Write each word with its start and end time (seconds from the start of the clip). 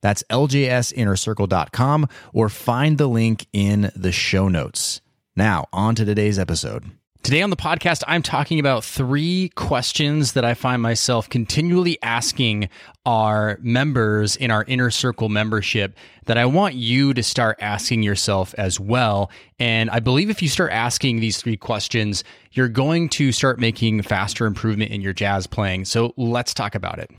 That's 0.00 0.22
ljsinnercircle.com 0.30 2.08
or 2.32 2.48
find 2.48 2.98
the 2.98 3.08
link 3.08 3.46
in 3.52 3.90
the 3.94 4.12
show 4.12 4.48
notes. 4.48 5.00
Now, 5.36 5.66
on 5.72 5.94
to 5.96 6.04
today's 6.04 6.38
episode. 6.38 6.90
Today 7.26 7.42
on 7.42 7.50
the 7.50 7.56
podcast, 7.56 8.04
I'm 8.06 8.22
talking 8.22 8.60
about 8.60 8.84
three 8.84 9.48
questions 9.56 10.34
that 10.34 10.44
I 10.44 10.54
find 10.54 10.80
myself 10.80 11.28
continually 11.28 11.98
asking 12.00 12.68
our 13.04 13.58
members 13.60 14.36
in 14.36 14.52
our 14.52 14.62
inner 14.68 14.92
circle 14.92 15.28
membership 15.28 15.96
that 16.26 16.38
I 16.38 16.44
want 16.44 16.76
you 16.76 17.12
to 17.14 17.24
start 17.24 17.58
asking 17.60 18.04
yourself 18.04 18.54
as 18.56 18.78
well. 18.78 19.28
And 19.58 19.90
I 19.90 19.98
believe 19.98 20.30
if 20.30 20.40
you 20.40 20.48
start 20.48 20.70
asking 20.70 21.18
these 21.18 21.38
three 21.38 21.56
questions, 21.56 22.22
you're 22.52 22.68
going 22.68 23.08
to 23.08 23.32
start 23.32 23.58
making 23.58 24.02
faster 24.02 24.46
improvement 24.46 24.92
in 24.92 25.00
your 25.00 25.12
jazz 25.12 25.48
playing. 25.48 25.86
So 25.86 26.14
let's 26.16 26.54
talk 26.54 26.76
about 26.76 27.00
it. 27.00 27.10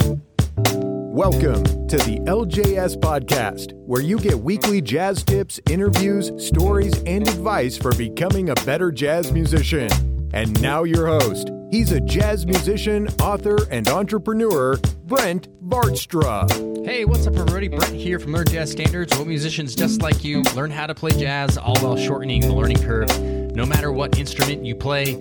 Welcome 1.17 1.63
to 1.87 1.97
the 1.97 2.19
LJS 2.27 2.97
Podcast, 2.97 3.73
where 3.73 4.03
you 4.03 4.19
get 4.19 4.37
weekly 4.37 4.81
jazz 4.81 5.23
tips, 5.23 5.59
interviews, 5.67 6.31
stories, 6.37 6.93
and 7.07 7.27
advice 7.27 7.75
for 7.75 7.91
becoming 7.95 8.51
a 8.51 8.55
better 8.67 8.91
jazz 8.91 9.31
musician. 9.31 9.89
And 10.31 10.61
now, 10.61 10.83
your 10.83 11.07
host. 11.07 11.49
He's 11.71 11.91
a 11.91 11.99
jazz 12.01 12.45
musician, 12.45 13.07
author, 13.19 13.57
and 13.71 13.87
entrepreneur, 13.87 14.77
Brent 15.05 15.47
Vaartstra. 15.67 16.85
Hey, 16.85 17.03
what's 17.03 17.25
up, 17.25 17.35
everybody? 17.35 17.67
Brent 17.67 17.95
here 17.95 18.19
from 18.19 18.33
Learn 18.33 18.45
Jazz 18.45 18.69
Standards. 18.69 19.17
What 19.17 19.25
musicians 19.25 19.73
just 19.73 20.03
like 20.03 20.23
you 20.23 20.43
learn 20.55 20.69
how 20.69 20.85
to 20.85 20.93
play 20.93 21.13
jazz, 21.13 21.57
all 21.57 21.79
while 21.79 21.97
shortening 21.97 22.41
the 22.41 22.53
learning 22.53 22.83
curve, 22.83 23.09
no 23.55 23.65
matter 23.65 23.91
what 23.91 24.19
instrument 24.19 24.63
you 24.63 24.75
play. 24.75 25.15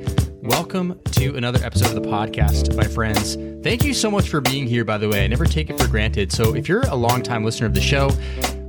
Welcome 0.47 1.01
to 1.11 1.35
another 1.35 1.59
episode 1.65 1.89
of 1.89 2.01
the 2.01 2.09
podcast, 2.09 2.77
my 2.77 2.85
friends. 2.87 3.35
Thank 3.65 3.83
you 3.83 3.93
so 3.93 4.09
much 4.09 4.29
for 4.29 4.41
being 4.41 4.69
here, 4.69 4.85
by 4.85 4.97
the 4.97 5.09
way. 5.09 5.25
I 5.25 5.27
never 5.27 5.45
take 5.45 5.71
it 5.71 5.79
for 5.79 5.89
granted. 5.89 6.31
So, 6.31 6.55
if 6.55 6.69
you're 6.69 6.83
a 6.83 6.95
longtime 6.95 7.45
listener 7.45 7.67
of 7.67 7.75
the 7.75 7.81
show, 7.81 8.11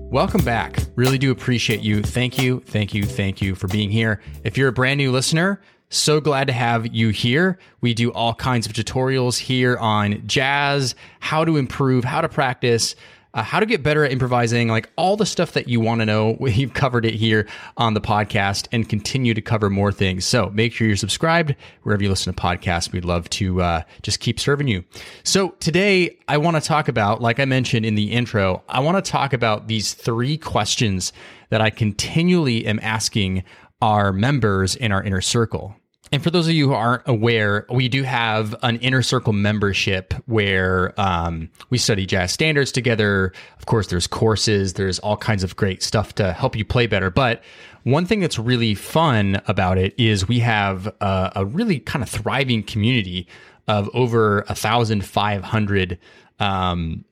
welcome 0.10 0.44
back. 0.44 0.80
Really 0.96 1.20
do 1.20 1.30
appreciate 1.30 1.82
you. 1.82 2.02
Thank 2.02 2.40
you, 2.40 2.62
thank 2.62 2.96
you, 2.96 3.04
thank 3.04 3.44
you 3.44 3.54
for 3.54 3.68
being 3.68 3.92
here. 3.92 4.24
If 4.44 4.58
you're 4.58 4.70
a 4.70 4.74
brand 4.74 4.98
new 4.98 5.12
listener, 5.12 5.62
so 5.90 6.20
glad 6.20 6.48
to 6.48 6.54
have 6.54 6.88
you 6.96 7.10
here. 7.10 7.60
We 7.82 7.94
do 7.94 8.12
all 8.12 8.34
kinds 8.34 8.66
of 8.66 8.74
tutorials 8.74 9.38
here 9.38 9.78
on 9.78 10.26
jazz, 10.26 10.96
how 11.20 11.46
to 11.46 11.58
improve, 11.58 12.04
how 12.04 12.22
to 12.22 12.28
practice 12.30 12.96
uh, 13.38 13.44
how 13.44 13.60
to 13.60 13.68
get 13.68 13.84
better 13.84 14.04
at 14.04 14.12
improvising, 14.12 14.68
like 14.68 14.90
all 14.96 15.16
the 15.16 15.26
stuff 15.26 15.52
that 15.52 15.68
you 15.70 15.80
want 15.80 16.02
to 16.02 16.06
know. 16.06 16.36
We've 16.40 16.74
covered 16.74 17.06
it 17.06 17.14
here 17.14 17.48
on 17.78 17.94
the 17.94 18.02
podcast 18.02 18.68
and 18.72 18.90
continue 18.90 19.36
to 19.36 19.42
cover 19.42 19.70
more 19.70 19.92
things. 19.92 20.26
So 20.26 20.50
make 20.50 20.74
sure 20.74 20.88
you're 20.88 20.98
subscribed 20.98 21.56
wherever 21.84 22.02
you 22.02 22.10
listen 22.10 22.34
to 22.34 22.42
podcasts. 22.42 22.92
We'd 22.92 23.06
love 23.06 23.30
to 23.32 23.62
uh, 23.62 23.82
just 24.02 24.20
keep 24.22 24.40
serving 24.40 24.68
you. 24.68 24.84
So 25.24 25.50
today, 25.60 26.18
I 26.28 26.38
want 26.38 26.58
to 26.58 26.62
talk 26.62 26.88
about, 26.88 27.22
like 27.22 27.40
I 27.40 27.46
mentioned 27.46 27.86
in 27.86 27.94
the 27.94 28.12
intro, 28.12 28.64
I 28.68 28.80
want 28.80 29.04
to 29.04 29.12
talk 29.12 29.34
about 29.34 29.68
these 29.68 29.94
three 29.94 30.38
questions 30.38 31.14
that 31.50 31.62
I 31.62 31.70
continually 31.70 32.66
am 32.66 32.80
asking 32.82 33.44
our 33.84 34.12
members 34.12 34.76
in 34.76 34.92
our 34.92 35.04
inner 35.04 35.22
circle. 35.22 35.76
And 36.12 36.24
for 36.24 36.30
those 36.30 36.48
of 36.48 36.54
you 36.54 36.70
who 36.70 36.74
aren't 36.74 37.04
aware, 37.06 37.66
we 37.70 37.90
do 37.90 38.04
have 38.04 38.56
an 38.64 38.78
inner 38.78 39.02
circle 39.02 39.34
membership 39.34 40.14
where 40.26 41.00
um, 41.00 41.50
we 41.70 41.78
study 41.78 42.06
jazz 42.06 42.32
standards 42.32 42.72
together. 42.72 43.34
Of 43.60 43.66
course, 43.66 43.88
there's 43.88 44.08
courses, 44.08 44.74
there's 44.74 45.00
all 45.00 45.18
kinds 45.18 45.44
of 45.44 45.56
great 45.56 45.84
stuff 45.84 46.16
to 46.16 46.32
help 46.32 46.56
you 46.56 46.64
play 46.64 46.88
better. 46.88 47.10
But 47.10 47.44
one 47.84 48.06
thing 48.06 48.20
that's 48.20 48.40
really 48.40 48.76
fun 48.76 49.42
about 49.48 49.78
it 49.78 49.94
is 49.98 50.28
we 50.28 50.40
have 50.40 50.88
a, 51.02 51.32
a 51.38 51.46
really 51.46 51.80
kind 51.80 52.04
of 52.04 52.10
thriving 52.10 52.64
community 52.64 53.28
of 53.68 53.90
over 53.94 54.44
1,500 54.48 56.00
um, 56.40 57.04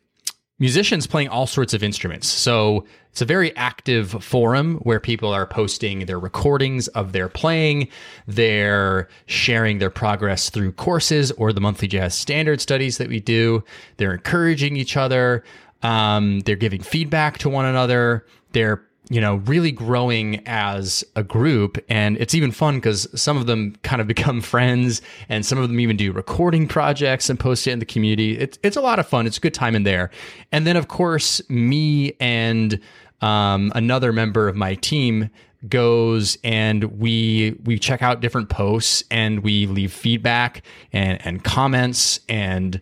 musicians 0.59 1.05
playing 1.05 1.27
all 1.27 1.47
sorts 1.47 1.73
of 1.73 1.83
instruments. 1.83 2.27
So 2.27 2.85
it's 3.11 3.21
a 3.21 3.25
very 3.25 3.55
active 3.55 4.23
forum 4.23 4.75
where 4.83 4.99
people 4.99 5.33
are 5.33 5.45
posting 5.45 6.05
their 6.05 6.19
recordings 6.19 6.87
of 6.89 7.11
their 7.11 7.27
playing. 7.27 7.89
They're 8.27 9.09
sharing 9.25 9.79
their 9.79 9.89
progress 9.89 10.49
through 10.49 10.73
courses 10.73 11.31
or 11.31 11.51
the 11.51 11.61
monthly 11.61 11.87
jazz 11.87 12.15
standard 12.15 12.61
studies 12.61 12.97
that 12.97 13.09
we 13.09 13.19
do. 13.19 13.63
They're 13.97 14.13
encouraging 14.13 14.77
each 14.77 14.95
other. 14.97 15.43
Um, 15.83 16.39
they're 16.41 16.55
giving 16.55 16.81
feedback 16.81 17.37
to 17.39 17.49
one 17.49 17.65
another. 17.65 18.25
They're 18.53 18.81
you 19.09 19.21
know, 19.21 19.35
really 19.35 19.71
growing 19.71 20.41
as 20.47 21.03
a 21.15 21.23
group. 21.23 21.83
And 21.89 22.17
it's 22.17 22.33
even 22.33 22.51
fun 22.51 22.75
because 22.75 23.07
some 23.19 23.37
of 23.37 23.45
them 23.45 23.75
kind 23.83 24.01
of 24.01 24.07
become 24.15 24.41
friends 24.41 25.01
and 25.29 25.45
some 25.45 25.57
of 25.57 25.67
them 25.67 25.79
even 25.79 25.97
do 25.97 26.11
recording 26.11 26.67
projects 26.67 27.29
and 27.29 27.39
post 27.39 27.67
it 27.67 27.71
in 27.71 27.79
the 27.79 27.85
community. 27.85 28.37
It's, 28.37 28.57
it's 28.63 28.77
a 28.77 28.81
lot 28.81 28.99
of 28.99 29.07
fun. 29.07 29.27
It's 29.27 29.37
a 29.37 29.41
good 29.41 29.53
time 29.53 29.75
in 29.75 29.83
there. 29.83 30.09
And 30.51 30.65
then, 30.65 30.77
of 30.77 30.87
course, 30.87 31.41
me 31.49 32.13
and 32.19 32.79
um, 33.21 33.71
another 33.75 34.11
member 34.11 34.47
of 34.47 34.55
my 34.55 34.75
team 34.75 35.29
goes 35.69 36.37
and 36.43 36.83
we 36.99 37.57
we 37.63 37.79
check 37.79 38.03
out 38.03 38.21
different 38.21 38.49
posts 38.49 39.03
and 39.09 39.39
we 39.39 39.65
leave 39.65 39.91
feedback 39.91 40.61
and, 40.93 41.25
and 41.25 41.43
comments 41.43 42.19
and 42.29 42.79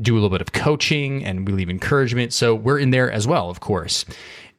do 0.00 0.12
a 0.12 0.16
little 0.16 0.28
bit 0.28 0.42
of 0.42 0.52
coaching 0.52 1.24
and 1.24 1.46
we 1.46 1.54
leave 1.54 1.70
encouragement. 1.70 2.32
So 2.32 2.54
we're 2.54 2.78
in 2.78 2.90
there 2.90 3.10
as 3.10 3.26
well, 3.26 3.48
of 3.48 3.60
course. 3.60 4.04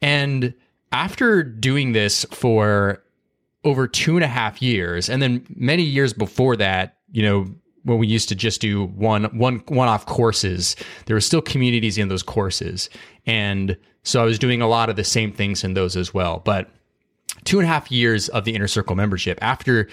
And 0.02 0.54
after 0.92 1.44
doing 1.44 1.94
this 1.94 2.26
for 2.32 3.04
over 3.64 3.88
two 3.88 4.16
and 4.16 4.24
a 4.24 4.28
half 4.28 4.62
years, 4.62 5.10
and 5.10 5.22
then 5.22 5.46
many 5.50 5.84
years 5.84 6.14
before 6.14 6.56
that, 6.56 6.98
you 7.12 7.24
know, 7.24 7.48
when 7.84 7.98
we 7.98 8.08
used 8.08 8.30
to 8.30 8.36
just 8.36 8.62
do 8.62 8.86
one 8.86 9.26
one 9.38 9.60
one 9.68 9.88
off 9.88 10.06
courses, 10.06 10.76
there 11.06 11.16
were 11.16 11.22
still 11.22 11.42
communities 11.42 11.98
in 11.98 12.08
those 12.08 12.24
courses, 12.24 12.90
and 13.26 13.78
so 14.04 14.22
I 14.22 14.26
was 14.26 14.40
doing 14.40 14.62
a 14.62 14.68
lot 14.68 14.90
of 14.90 14.96
the 14.96 15.04
same 15.04 15.32
things 15.32 15.64
in 15.64 15.74
those 15.74 15.96
as 15.96 16.14
well. 16.14 16.42
But 16.44 16.70
two 17.44 17.60
and 17.60 17.66
a 17.66 17.72
half 17.72 17.92
years 17.92 18.30
of 18.30 18.46
the 18.46 18.56
inner 18.56 18.68
circle 18.68 18.96
membership, 18.96 19.38
after 19.42 19.90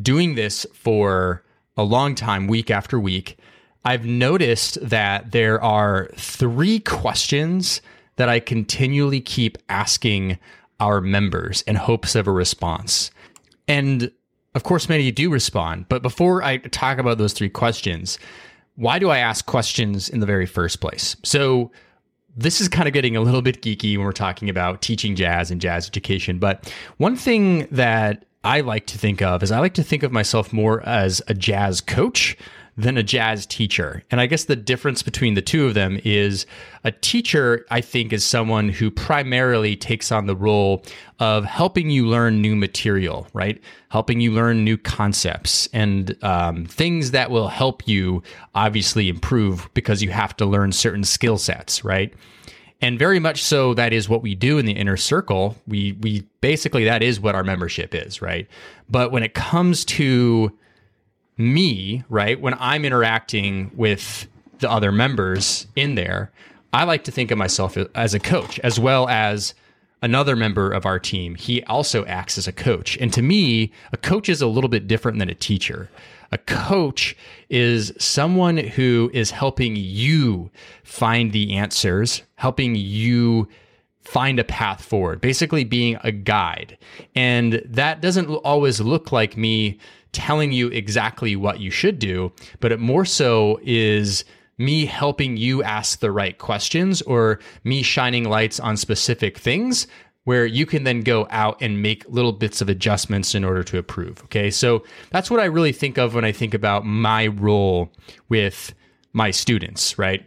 doing 0.00 0.34
this 0.34 0.66
for 0.72 1.44
a 1.76 1.82
long 1.82 2.14
time, 2.14 2.46
week 2.46 2.70
after 2.70 2.98
week, 2.98 3.38
I've 3.84 4.04
noticed 4.04 4.78
that 4.86 5.32
there 5.32 5.62
are 5.62 6.10
three 6.16 6.80
questions 6.80 7.80
that 8.20 8.28
I 8.28 8.38
continually 8.38 9.22
keep 9.22 9.56
asking 9.70 10.38
our 10.78 11.00
members 11.00 11.62
in 11.62 11.74
hopes 11.74 12.14
of 12.14 12.26
a 12.26 12.30
response. 12.30 13.10
And 13.66 14.12
of 14.54 14.62
course, 14.62 14.90
many 14.90 15.10
do 15.10 15.30
respond. 15.30 15.86
But 15.88 16.02
before 16.02 16.42
I 16.42 16.58
talk 16.58 16.98
about 16.98 17.16
those 17.16 17.32
three 17.32 17.48
questions, 17.48 18.18
why 18.74 18.98
do 18.98 19.08
I 19.08 19.20
ask 19.20 19.46
questions 19.46 20.10
in 20.10 20.20
the 20.20 20.26
very 20.26 20.44
first 20.44 20.82
place? 20.82 21.16
So, 21.22 21.72
this 22.36 22.60
is 22.60 22.68
kind 22.68 22.86
of 22.86 22.92
getting 22.92 23.16
a 23.16 23.22
little 23.22 23.40
bit 23.40 23.62
geeky 23.62 23.96
when 23.96 24.04
we're 24.04 24.12
talking 24.12 24.50
about 24.50 24.82
teaching 24.82 25.16
jazz 25.16 25.50
and 25.50 25.58
jazz 25.58 25.88
education. 25.88 26.38
But 26.38 26.70
one 26.98 27.16
thing 27.16 27.68
that 27.70 28.26
I 28.44 28.60
like 28.60 28.84
to 28.88 28.98
think 28.98 29.22
of 29.22 29.42
is 29.42 29.50
I 29.50 29.60
like 29.60 29.74
to 29.74 29.82
think 29.82 30.02
of 30.02 30.12
myself 30.12 30.52
more 30.52 30.86
as 30.86 31.22
a 31.26 31.32
jazz 31.32 31.80
coach 31.80 32.36
than 32.80 32.96
a 32.96 33.02
jazz 33.02 33.46
teacher. 33.46 34.02
And 34.10 34.20
I 34.20 34.26
guess 34.26 34.44
the 34.44 34.56
difference 34.56 35.02
between 35.02 35.34
the 35.34 35.42
two 35.42 35.66
of 35.66 35.74
them 35.74 36.00
is 36.04 36.46
a 36.84 36.90
teacher, 36.90 37.66
I 37.70 37.80
think, 37.80 38.12
is 38.12 38.24
someone 38.24 38.68
who 38.68 38.90
primarily 38.90 39.76
takes 39.76 40.10
on 40.10 40.26
the 40.26 40.36
role 40.36 40.82
of 41.18 41.44
helping 41.44 41.90
you 41.90 42.06
learn 42.06 42.40
new 42.40 42.56
material, 42.56 43.26
right? 43.34 43.60
Helping 43.90 44.20
you 44.20 44.32
learn 44.32 44.64
new 44.64 44.78
concepts 44.78 45.68
and 45.72 46.16
um, 46.24 46.64
things 46.64 47.10
that 47.10 47.30
will 47.30 47.48
help 47.48 47.86
you 47.86 48.22
obviously 48.54 49.08
improve 49.08 49.68
because 49.74 50.02
you 50.02 50.10
have 50.10 50.36
to 50.36 50.46
learn 50.46 50.72
certain 50.72 51.04
skill 51.04 51.36
sets, 51.36 51.84
right? 51.84 52.14
And 52.82 52.98
very 52.98 53.18
much 53.18 53.44
so, 53.44 53.74
that 53.74 53.92
is 53.92 54.08
what 54.08 54.22
we 54.22 54.34
do 54.34 54.56
in 54.56 54.64
the 54.64 54.72
inner 54.72 54.96
circle. 54.96 55.56
We 55.66 55.92
we 56.00 56.26
basically 56.40 56.84
that 56.84 57.02
is 57.02 57.20
what 57.20 57.34
our 57.34 57.44
membership 57.44 57.94
is, 57.94 58.22
right? 58.22 58.48
But 58.88 59.12
when 59.12 59.22
it 59.22 59.34
comes 59.34 59.84
to 59.84 60.56
me, 61.40 62.04
right, 62.08 62.40
when 62.40 62.54
I'm 62.58 62.84
interacting 62.84 63.70
with 63.74 64.28
the 64.58 64.70
other 64.70 64.92
members 64.92 65.66
in 65.74 65.94
there, 65.94 66.30
I 66.72 66.84
like 66.84 67.04
to 67.04 67.10
think 67.10 67.30
of 67.30 67.38
myself 67.38 67.76
as 67.94 68.14
a 68.14 68.20
coach 68.20 68.60
as 68.60 68.78
well 68.78 69.08
as 69.08 69.54
another 70.02 70.36
member 70.36 70.70
of 70.70 70.86
our 70.86 70.98
team. 70.98 71.34
He 71.34 71.62
also 71.64 72.04
acts 72.06 72.38
as 72.38 72.46
a 72.46 72.52
coach. 72.52 72.96
And 72.98 73.12
to 73.12 73.22
me, 73.22 73.72
a 73.92 73.96
coach 73.96 74.28
is 74.28 74.40
a 74.40 74.46
little 74.46 74.70
bit 74.70 74.86
different 74.86 75.18
than 75.18 75.28
a 75.28 75.34
teacher. 75.34 75.90
A 76.32 76.38
coach 76.38 77.16
is 77.48 77.92
someone 77.98 78.56
who 78.56 79.10
is 79.12 79.32
helping 79.32 79.76
you 79.76 80.50
find 80.84 81.32
the 81.32 81.56
answers, 81.56 82.22
helping 82.36 82.76
you 82.76 83.48
find 84.10 84.40
a 84.40 84.44
path 84.44 84.84
forward, 84.84 85.20
basically 85.20 85.62
being 85.62 85.96
a 86.02 86.10
guide. 86.10 86.76
And 87.14 87.62
that 87.64 88.02
doesn't 88.02 88.26
always 88.26 88.80
look 88.80 89.12
like 89.12 89.36
me 89.36 89.78
telling 90.10 90.50
you 90.50 90.66
exactly 90.68 91.36
what 91.36 91.60
you 91.60 91.70
should 91.70 92.00
do, 92.00 92.32
but 92.58 92.72
it 92.72 92.80
more 92.80 93.04
so 93.04 93.60
is 93.62 94.24
me 94.58 94.84
helping 94.84 95.36
you 95.36 95.62
ask 95.62 96.00
the 96.00 96.10
right 96.10 96.36
questions 96.38 97.02
or 97.02 97.38
me 97.62 97.84
shining 97.84 98.24
lights 98.24 98.58
on 98.58 98.76
specific 98.76 99.38
things 99.38 99.86
where 100.24 100.44
you 100.44 100.66
can 100.66 100.82
then 100.82 101.02
go 101.02 101.28
out 101.30 101.56
and 101.62 101.80
make 101.80 102.04
little 102.08 102.32
bits 102.32 102.60
of 102.60 102.68
adjustments 102.68 103.34
in 103.36 103.44
order 103.44 103.62
to 103.62 103.78
approve. 103.78 104.22
Okay. 104.24 104.50
So 104.50 104.84
that's 105.10 105.30
what 105.30 105.38
I 105.38 105.44
really 105.44 105.72
think 105.72 105.98
of 105.98 106.16
when 106.16 106.24
I 106.24 106.32
think 106.32 106.52
about 106.52 106.84
my 106.84 107.28
role 107.28 107.92
with 108.28 108.74
my 109.12 109.30
students, 109.30 109.96
right? 109.98 110.26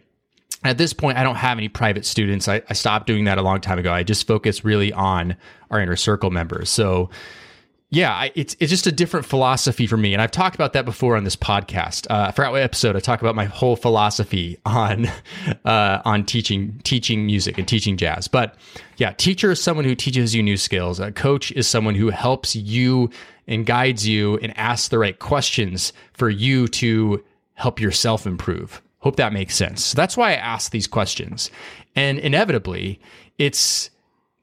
At 0.62 0.78
this 0.78 0.92
point, 0.92 1.18
I 1.18 1.22
don't 1.22 1.36
have 1.36 1.58
any 1.58 1.68
private 1.68 2.06
students. 2.06 2.48
I, 2.48 2.62
I 2.70 2.72
stopped 2.72 3.06
doing 3.06 3.24
that 3.24 3.36
a 3.38 3.42
long 3.42 3.60
time 3.60 3.78
ago. 3.78 3.92
I 3.92 4.02
just 4.02 4.26
focus 4.26 4.64
really 4.64 4.92
on 4.92 5.36
our 5.70 5.80
inner 5.80 5.96
circle 5.96 6.30
members. 6.30 6.70
So, 6.70 7.10
yeah, 7.90 8.12
I, 8.12 8.32
it's 8.34 8.56
it's 8.58 8.70
just 8.70 8.86
a 8.86 8.92
different 8.92 9.24
philosophy 9.24 9.86
for 9.86 9.96
me, 9.96 10.14
and 10.14 10.20
I've 10.20 10.30
talked 10.30 10.56
about 10.56 10.72
that 10.72 10.84
before 10.84 11.16
on 11.16 11.24
this 11.24 11.36
podcast. 11.36 12.10
Uh, 12.10 12.26
I 12.28 12.32
forgot 12.32 12.50
what 12.52 12.62
episode 12.62 12.96
I 12.96 13.00
talk 13.00 13.20
about 13.20 13.36
my 13.36 13.44
whole 13.44 13.76
philosophy 13.76 14.58
on 14.66 15.06
uh, 15.64 16.00
on 16.04 16.24
teaching 16.24 16.80
teaching 16.82 17.24
music 17.24 17.56
and 17.56 17.68
teaching 17.68 17.96
jazz. 17.96 18.26
But 18.26 18.56
yeah, 18.96 19.12
teacher 19.12 19.52
is 19.52 19.62
someone 19.62 19.84
who 19.84 19.94
teaches 19.94 20.34
you 20.34 20.42
new 20.42 20.56
skills. 20.56 20.98
A 20.98 21.12
coach 21.12 21.52
is 21.52 21.68
someone 21.68 21.94
who 21.94 22.10
helps 22.10 22.56
you 22.56 23.10
and 23.46 23.64
guides 23.64 24.08
you 24.08 24.38
and 24.38 24.56
asks 24.58 24.88
the 24.88 24.98
right 24.98 25.18
questions 25.18 25.92
for 26.14 26.30
you 26.30 26.66
to 26.68 27.22
help 27.54 27.80
yourself 27.80 28.26
improve. 28.26 28.82
Hope 29.04 29.16
that 29.16 29.34
makes 29.34 29.54
sense. 29.54 29.84
So 29.84 29.96
that's 29.96 30.16
why 30.16 30.30
I 30.30 30.36
ask 30.36 30.70
these 30.70 30.86
questions, 30.86 31.50
and 31.94 32.18
inevitably, 32.18 32.98
it's 33.36 33.90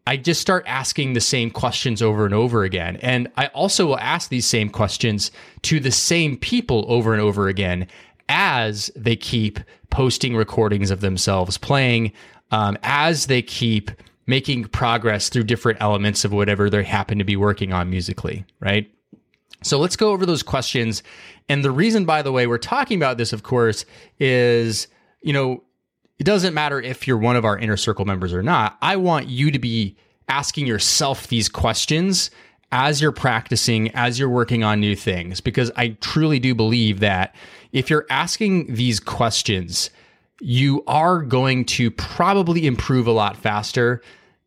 I 0.06 0.18
just 0.18 0.40
start 0.40 0.64
asking 0.68 1.14
the 1.14 1.20
same 1.20 1.50
questions 1.50 2.00
over 2.00 2.26
and 2.26 2.34
over 2.36 2.64
again. 2.64 2.98
And 2.98 3.28
I 3.38 3.48
also 3.48 3.88
will 3.88 3.98
ask 3.98 4.30
these 4.30 4.46
same 4.46 4.70
questions 4.70 5.32
to 5.64 5.80
the 5.80 5.90
same 5.92 6.38
people 6.38 6.86
over 6.88 7.12
and 7.12 7.22
over 7.24 7.48
again 7.48 7.88
as 8.30 8.92
they 8.96 9.16
keep 9.16 9.60
posting 9.90 10.36
recordings 10.36 10.92
of 10.92 11.02
themselves 11.02 11.58
playing, 11.58 12.12
um, 12.52 12.78
as 12.84 13.26
they 13.26 13.42
keep 13.42 13.90
making 14.28 14.66
progress 14.66 15.30
through 15.30 15.44
different 15.44 15.82
elements 15.82 16.24
of 16.24 16.32
whatever 16.32 16.70
they 16.70 16.84
happen 16.84 17.18
to 17.18 17.24
be 17.24 17.36
working 17.36 17.74
on 17.74 17.90
musically, 17.90 18.46
right? 18.60 18.92
So 19.64 19.78
let's 19.80 19.96
go 19.96 20.12
over 20.12 20.26
those 20.26 20.44
questions. 20.44 21.04
And 21.48 21.64
the 21.64 21.72
reason, 21.72 22.06
by 22.06 22.22
the 22.22 22.32
way, 22.32 22.48
we're 22.48 22.58
talking 22.58 22.98
about 22.98 23.18
this, 23.18 23.34
of 23.34 23.44
course, 23.44 23.86
is, 24.20 24.88
you 25.22 25.34
know, 25.34 25.64
it 26.18 26.24
doesn't 26.24 26.54
matter 26.54 26.80
if 26.80 27.08
you're 27.08 27.18
one 27.18 27.36
of 27.36 27.46
our 27.46 27.58
inner 27.58 27.78
circle 27.78 28.06
members 28.06 28.34
or 28.34 28.44
not. 28.44 28.78
I 28.82 28.96
want 28.96 29.28
you 29.28 29.52
to 29.52 29.60
be 29.60 29.98
asking 30.28 30.68
yourself 30.68 31.28
these 31.28 31.50
questions 31.50 32.32
as 32.72 33.02
you're 33.02 33.12
practicing, 33.12 33.90
as 33.92 34.18
you're 34.18 34.30
working 34.30 34.64
on 34.64 34.80
new 34.80 34.96
things, 34.96 35.42
because 35.42 35.72
I 35.76 35.90
truly 36.00 36.40
do 36.40 36.56
believe 36.56 37.00
that 37.02 37.36
if 37.72 37.90
you're 37.90 38.06
asking 38.10 38.74
these 38.74 39.00
questions, 39.00 39.90
you 40.40 40.84
are 40.88 41.22
going 41.22 41.66
to 41.66 41.92
probably 41.92 42.66
improve 42.66 43.08
a 43.08 43.12
lot 43.12 43.36
faster 43.36 44.02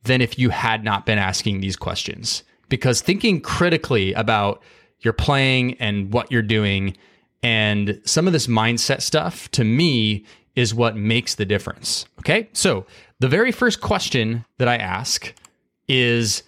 than 0.04 0.20
if 0.20 0.38
you 0.38 0.50
had 0.50 0.84
not 0.84 1.06
been 1.06 1.18
asking 1.18 1.60
these 1.60 1.76
questions. 1.76 2.44
Because 2.68 3.00
thinking 3.00 3.40
critically 3.40 4.12
about 4.14 4.62
your 5.04 5.12
playing 5.14 5.74
and 5.74 6.12
what 6.12 6.30
you're 6.32 6.42
doing 6.42 6.96
and 7.44 8.00
some 8.06 8.26
of 8.26 8.32
this 8.32 8.46
mindset 8.46 9.02
stuff 9.02 9.50
to 9.50 9.64
me 9.64 10.24
is 10.56 10.74
what 10.74 10.96
makes 10.96 11.34
the 11.34 11.44
difference. 11.44 12.06
Okay. 12.20 12.48
So 12.54 12.86
the 13.20 13.28
very 13.28 13.52
first 13.52 13.82
question 13.82 14.46
that 14.56 14.66
I 14.66 14.76
ask 14.76 15.34
is 15.86 16.42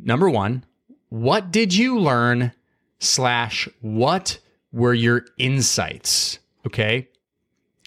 number 0.00 0.30
one, 0.30 0.64
what 1.08 1.50
did 1.50 1.74
you 1.74 1.98
learn 1.98 2.52
slash 3.00 3.68
what 3.80 4.38
were 4.70 4.94
your 4.94 5.24
insights? 5.38 6.38
Okay. 6.66 7.08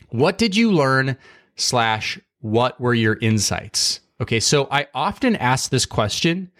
What 0.09 0.37
did 0.37 0.53
you 0.53 0.73
learn 0.73 1.15
slash 1.55 2.19
what 2.41 2.81
were 2.81 2.93
your 2.93 3.17
insights? 3.21 4.01
Okay. 4.19 4.41
So 4.41 4.67
I 4.69 4.87
often 4.93 5.37
ask 5.37 5.69
this 5.69 5.85
question 5.85 6.51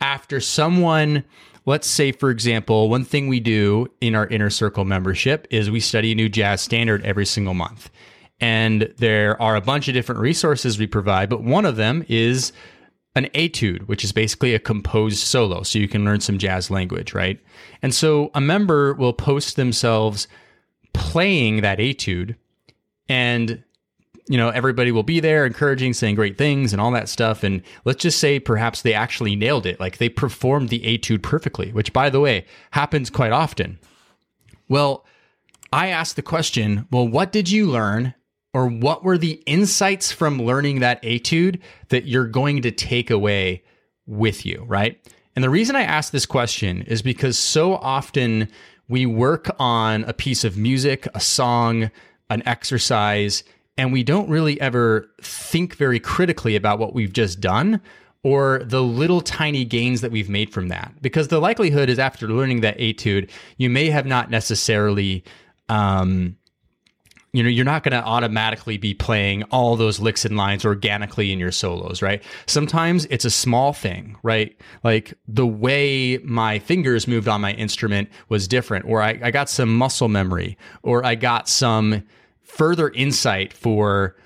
after 0.00 0.38
someone 0.38 1.24
let's 1.70 1.88
say 1.88 2.12
for 2.12 2.30
example 2.30 2.88
one 2.88 3.04
thing 3.04 3.28
we 3.28 3.40
do 3.40 3.86
in 4.00 4.14
our 4.14 4.26
inner 4.26 4.50
circle 4.50 4.84
membership 4.84 5.46
is 5.50 5.70
we 5.70 5.80
study 5.80 6.12
a 6.12 6.14
new 6.14 6.28
jazz 6.28 6.60
standard 6.60 7.04
every 7.04 7.26
single 7.26 7.54
month 7.54 7.90
and 8.40 8.92
there 8.96 9.40
are 9.40 9.54
a 9.54 9.60
bunch 9.60 9.86
of 9.88 9.94
different 9.94 10.20
resources 10.20 10.78
we 10.78 10.86
provide, 10.86 11.28
but 11.28 11.42
one 11.42 11.66
of 11.66 11.76
them 11.76 12.04
is 12.08 12.52
an 13.14 13.26
etude, 13.34 13.86
which 13.86 14.02
is 14.02 14.12
basically 14.12 14.54
a 14.54 14.58
composed 14.58 15.18
solo. 15.18 15.62
So 15.62 15.78
you 15.78 15.88
can 15.88 16.04
learn 16.04 16.20
some 16.20 16.38
jazz 16.38 16.70
language, 16.70 17.12
right? 17.12 17.38
And 17.82 17.94
so 17.94 18.30
a 18.34 18.40
member 18.40 18.94
will 18.94 19.12
post 19.12 19.56
themselves 19.56 20.26
playing 20.94 21.60
that 21.60 21.80
etude 21.80 22.36
and 23.08 23.62
you 24.30 24.36
know 24.36 24.48
everybody 24.50 24.92
will 24.92 25.02
be 25.02 25.18
there 25.18 25.44
encouraging 25.44 25.92
saying 25.92 26.14
great 26.14 26.38
things 26.38 26.72
and 26.72 26.80
all 26.80 26.92
that 26.92 27.08
stuff. 27.08 27.42
And 27.42 27.62
let's 27.84 28.00
just 28.00 28.20
say 28.20 28.38
perhaps 28.38 28.80
they 28.80 28.94
actually 28.94 29.34
nailed 29.34 29.66
it. 29.66 29.80
Like 29.80 29.98
they 29.98 30.08
performed 30.08 30.68
the 30.68 30.86
etude 30.86 31.24
perfectly 31.24 31.72
which 31.72 31.92
by 31.92 32.08
the 32.08 32.20
way 32.20 32.46
happens 32.70 33.10
quite 33.10 33.32
often. 33.32 33.78
Well 34.68 35.04
i 35.72 35.88
asked 35.88 36.14
the 36.16 36.22
question 36.22 36.86
well 36.92 37.06
what 37.06 37.32
did 37.32 37.50
you 37.50 37.66
learn? 37.66 38.14
Or 38.52 38.66
what 38.66 39.04
were 39.04 39.18
the 39.18 39.42
insights 39.46 40.10
from 40.10 40.42
learning 40.42 40.80
that 40.80 41.02
etude 41.04 41.60
that 41.88 42.06
you're 42.06 42.26
going 42.26 42.62
to 42.62 42.72
take 42.72 43.08
away 43.08 43.62
with 44.06 44.44
you, 44.44 44.64
right? 44.66 44.98
And 45.36 45.44
the 45.44 45.50
reason 45.50 45.76
I 45.76 45.82
ask 45.82 46.12
this 46.12 46.26
question 46.26 46.82
is 46.82 47.00
because 47.00 47.38
so 47.38 47.76
often 47.76 48.48
we 48.88 49.06
work 49.06 49.48
on 49.60 50.02
a 50.04 50.12
piece 50.12 50.42
of 50.42 50.56
music, 50.56 51.06
a 51.14 51.20
song, 51.20 51.92
an 52.28 52.42
exercise, 52.44 53.44
and 53.76 53.92
we 53.92 54.02
don't 54.02 54.28
really 54.28 54.60
ever 54.60 55.08
think 55.22 55.76
very 55.76 56.00
critically 56.00 56.56
about 56.56 56.78
what 56.78 56.94
we've 56.94 57.12
just 57.12 57.40
done 57.40 57.80
or 58.22 58.60
the 58.64 58.82
little 58.82 59.20
tiny 59.20 59.64
gains 59.64 60.02
that 60.02 60.10
we've 60.10 60.28
made 60.28 60.52
from 60.52 60.68
that. 60.68 60.92
Because 61.00 61.28
the 61.28 61.40
likelihood 61.40 61.88
is 61.88 61.98
after 61.98 62.28
learning 62.28 62.60
that 62.60 62.78
etude, 62.78 63.30
you 63.56 63.70
may 63.70 63.88
have 63.88 64.04
not 64.04 64.30
necessarily 64.30 65.24
um, 65.70 66.36
you 67.32 67.42
know 67.42 67.48
you're 67.48 67.64
not 67.64 67.82
going 67.82 67.92
to 67.92 68.04
automatically 68.04 68.76
be 68.76 68.92
playing 68.92 69.44
all 69.44 69.76
those 69.76 70.00
licks 70.00 70.24
and 70.24 70.36
lines 70.36 70.64
organically 70.64 71.32
in 71.32 71.38
your 71.38 71.52
solos 71.52 72.02
right 72.02 72.22
sometimes 72.46 73.04
it's 73.06 73.24
a 73.24 73.30
small 73.30 73.72
thing 73.72 74.16
right 74.22 74.60
like 74.82 75.14
the 75.28 75.46
way 75.46 76.18
my 76.24 76.58
fingers 76.58 77.06
moved 77.06 77.28
on 77.28 77.40
my 77.40 77.52
instrument 77.52 78.08
was 78.28 78.48
different 78.48 78.84
or 78.84 79.00
i, 79.00 79.18
I 79.22 79.30
got 79.30 79.48
some 79.48 79.76
muscle 79.76 80.08
memory 80.08 80.58
or 80.82 81.04
i 81.04 81.14
got 81.14 81.48
some 81.48 82.02
further 82.50 82.90
insight 82.90 83.52
for 83.52 84.16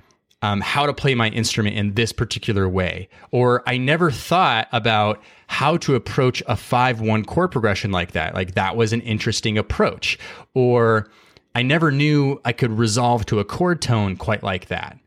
um, 0.43 0.61
how 0.61 0.85
to 0.85 0.93
play 0.93 1.15
my 1.15 1.29
instrument 1.29 1.77
in 1.77 1.95
this 1.95 2.13
particular 2.13 2.69
way 2.69 3.09
or 3.31 3.63
i 3.67 3.77
never 3.77 4.11
thought 4.11 4.69
about 4.73 5.23
how 5.47 5.77
to 5.77 5.95
approach 5.95 6.41
a 6.43 6.55
5-1 6.55 7.27
chord 7.27 7.51
progression 7.51 7.91
like 7.91 8.13
that 8.13 8.35
like 8.35 8.55
that 8.55 8.77
was 8.77 8.93
an 8.93 9.01
interesting 9.03 9.57
approach 9.57 10.19
or 10.55 11.09
I 11.55 11.63
never 11.63 11.91
knew 11.93 12.41
I 12.45 12.53
could 12.53 12.73
resolve 12.73 13.27
to 13.27 13.39
a 13.39 13.45
chord 13.45 13.81
tone 13.81 14.17
quite 14.17 14.43
like 14.43 14.69
that. 14.69 14.99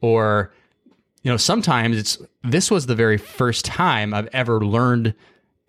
Or, 0.00 0.52
you 1.22 1.30
know, 1.30 1.38
sometimes 1.38 1.96
it's 1.96 2.18
this 2.42 2.70
was 2.70 2.86
the 2.86 2.94
very 2.94 3.16
first 3.16 3.64
time 3.64 4.12
I've 4.12 4.28
ever 4.32 4.60
learned 4.60 5.14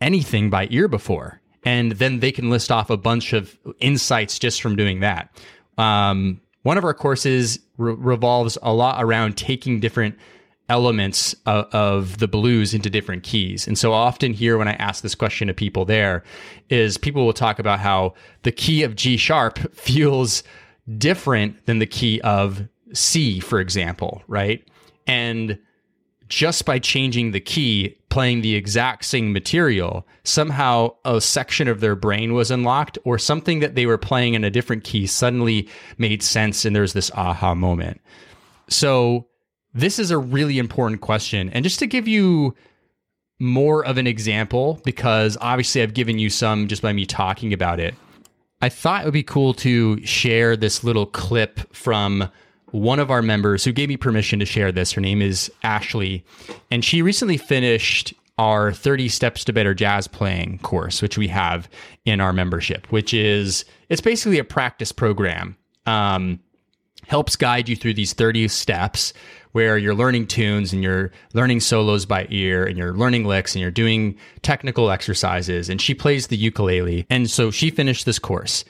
anything 0.02 0.50
by 0.50 0.68
ear 0.72 0.88
before. 0.88 1.42
And 1.64 1.94
then 1.94 2.20
they 2.20 2.32
can 2.32 2.50
list 2.50 2.72
off 2.72 2.90
a 2.90 2.98
bunch 2.98 3.34
of 3.34 3.58
insights 3.80 4.38
just 4.38 4.62
from 4.62 4.76
doing 4.76 5.00
that. 5.00 5.30
Um, 5.78 6.42
one 6.66 6.80
of 6.80 6.84
our 6.84 6.96
courses 6.96 7.60
re- 7.78 7.94
revolves 7.94 8.58
a 8.64 8.74
lot 8.74 8.96
around 8.98 9.38
taking 9.38 9.80
different 9.80 10.18
elements 10.68 11.36
of, 11.46 11.66
of, 11.66 12.18
the 12.18 12.28
blues 12.28 12.74
into 12.74 12.90
different 12.90 13.22
keys. 13.22 13.68
And 13.68 13.78
so 13.78 13.94
often 13.94 14.34
here 14.34 14.58
when 14.58 14.68
I 14.68 14.74
ask 14.74 15.04
this 15.04 15.14
question 15.14 15.48
to 15.48 15.54
people 15.54 15.86
there 15.86 16.24
is 16.72 16.98
people 16.98 17.24
will 17.24 17.34
talk 17.34 17.60
about 17.60 17.82
how 17.82 18.16
the 18.42 18.52
key 18.52 18.82
of 18.82 18.96
G 18.96 19.16
sharp 19.16 19.60
feels 19.76 20.42
different 20.98 21.68
than 21.68 21.78
the 21.78 21.86
key 21.86 22.20
of 22.22 22.68
C, 22.94 23.40
for 23.40 23.60
example, 23.60 24.24
right? 24.28 24.68
And 25.06 25.60
just 26.28 26.66
by 26.66 26.80
changing 26.80 27.32
the 27.32 27.40
key, 27.40 27.98
playing 28.10 28.42
the 28.42 28.56
exact 28.56 29.06
same 29.06 29.32
material, 29.32 30.08
somehow 30.24 30.90
a 31.06 31.22
section 31.22 31.68
of 31.68 31.82
their 31.82 31.96
brain 31.96 32.34
was 32.34 32.50
unlocked 32.50 32.98
or 33.04 33.20
something 33.20 33.60
that 33.60 33.76
they 33.76 33.86
were 33.86 33.98
playing 33.98 34.34
in 34.34 34.44
a 34.44 34.50
different 34.50 34.84
key 34.84 35.06
suddenly 35.06 35.68
made 35.98 36.24
sense 36.24 36.66
and 36.66 36.76
there's 36.76 36.94
this 36.94 37.12
aha 37.12 37.54
moment. 37.54 38.02
So 38.68 39.28
this 39.74 40.00
is 40.00 40.10
a 40.10 40.18
really 40.18 40.58
important 40.58 41.02
question. 41.02 41.50
And 41.50 41.64
just 41.64 41.80
to 41.80 41.88
give 41.88 42.08
you 42.08 42.56
more 43.40 43.86
of 43.86 43.98
an 43.98 44.08
example, 44.08 44.82
because 44.86 45.38
obviously 45.42 45.82
I've 45.82 45.94
given 45.94 46.18
you 46.18 46.30
some 46.30 46.68
just 46.68 46.82
by 46.82 46.94
me 46.94 47.06
talking 47.06 47.54
about 47.54 47.80
it, 47.80 47.94
I 48.62 48.70
thought 48.70 49.02
it 49.02 49.06
would 49.06 49.14
be 49.14 49.24
cool 49.24 49.54
to 49.56 50.04
share 50.06 50.56
this 50.56 50.84
little 50.84 51.06
clip 51.06 51.60
from 51.76 52.30
one 52.76 53.00
of 53.00 53.12
our 53.12 53.22
members 53.22 53.64
who 53.64 53.72
gave 53.72 53.90
me 53.90 53.98
permission 53.98 54.40
to 54.40 54.46
share 54.46 54.72
this. 54.72 54.92
Her 54.92 55.02
name 55.02 55.22
is 55.22 55.52
Ashley, 55.64 56.26
and 56.70 56.84
she 56.84 57.02
recently 57.02 57.38
finished 57.38 58.14
our 58.38 58.74
30 58.74 59.08
steps 59.08 59.46
to 59.46 59.54
better 59.54 59.74
jazz 59.74 60.10
playing 60.10 60.60
course 60.60 61.02
which 61.02 61.18
we 61.18 61.26
have 61.26 61.70
in 62.04 62.20
our 62.20 62.34
membership 62.34 62.86
which 62.92 63.14
is 63.14 63.64
it's 63.88 64.02
basically 64.02 64.38
a 64.38 64.44
practice 64.44 64.92
program 64.92 65.56
um, 65.86 66.38
helps 67.08 67.36
guide 67.36 67.70
you 67.70 67.76
through 67.76 67.94
these 67.94 68.12
30 68.12 68.48
steps 68.48 69.14
where 69.52 69.78
you're 69.78 69.96
learning 69.96 70.28
tunes 70.28 70.74
and 70.74 70.84
you're 70.84 71.12
learning 71.34 71.62
solos 71.62 72.06
by 72.06 72.28
ear 72.30 72.66
and 72.66 72.78
you're 72.78 72.94
learning 72.94 73.24
licks 73.24 73.56
and 73.56 73.62
you're 73.62 73.72
doing 73.72 74.18
technical 74.42 74.92
exercises. 74.92 75.70
And 75.70 75.80
she 75.80 75.94
plays 75.94 76.28
the 76.28 76.36
ukulele. 76.36 77.06
And 77.10 77.30
so 77.30 77.52
she 77.52 77.70
finished 77.70 78.06
this 78.06 78.20
course. 78.20 78.66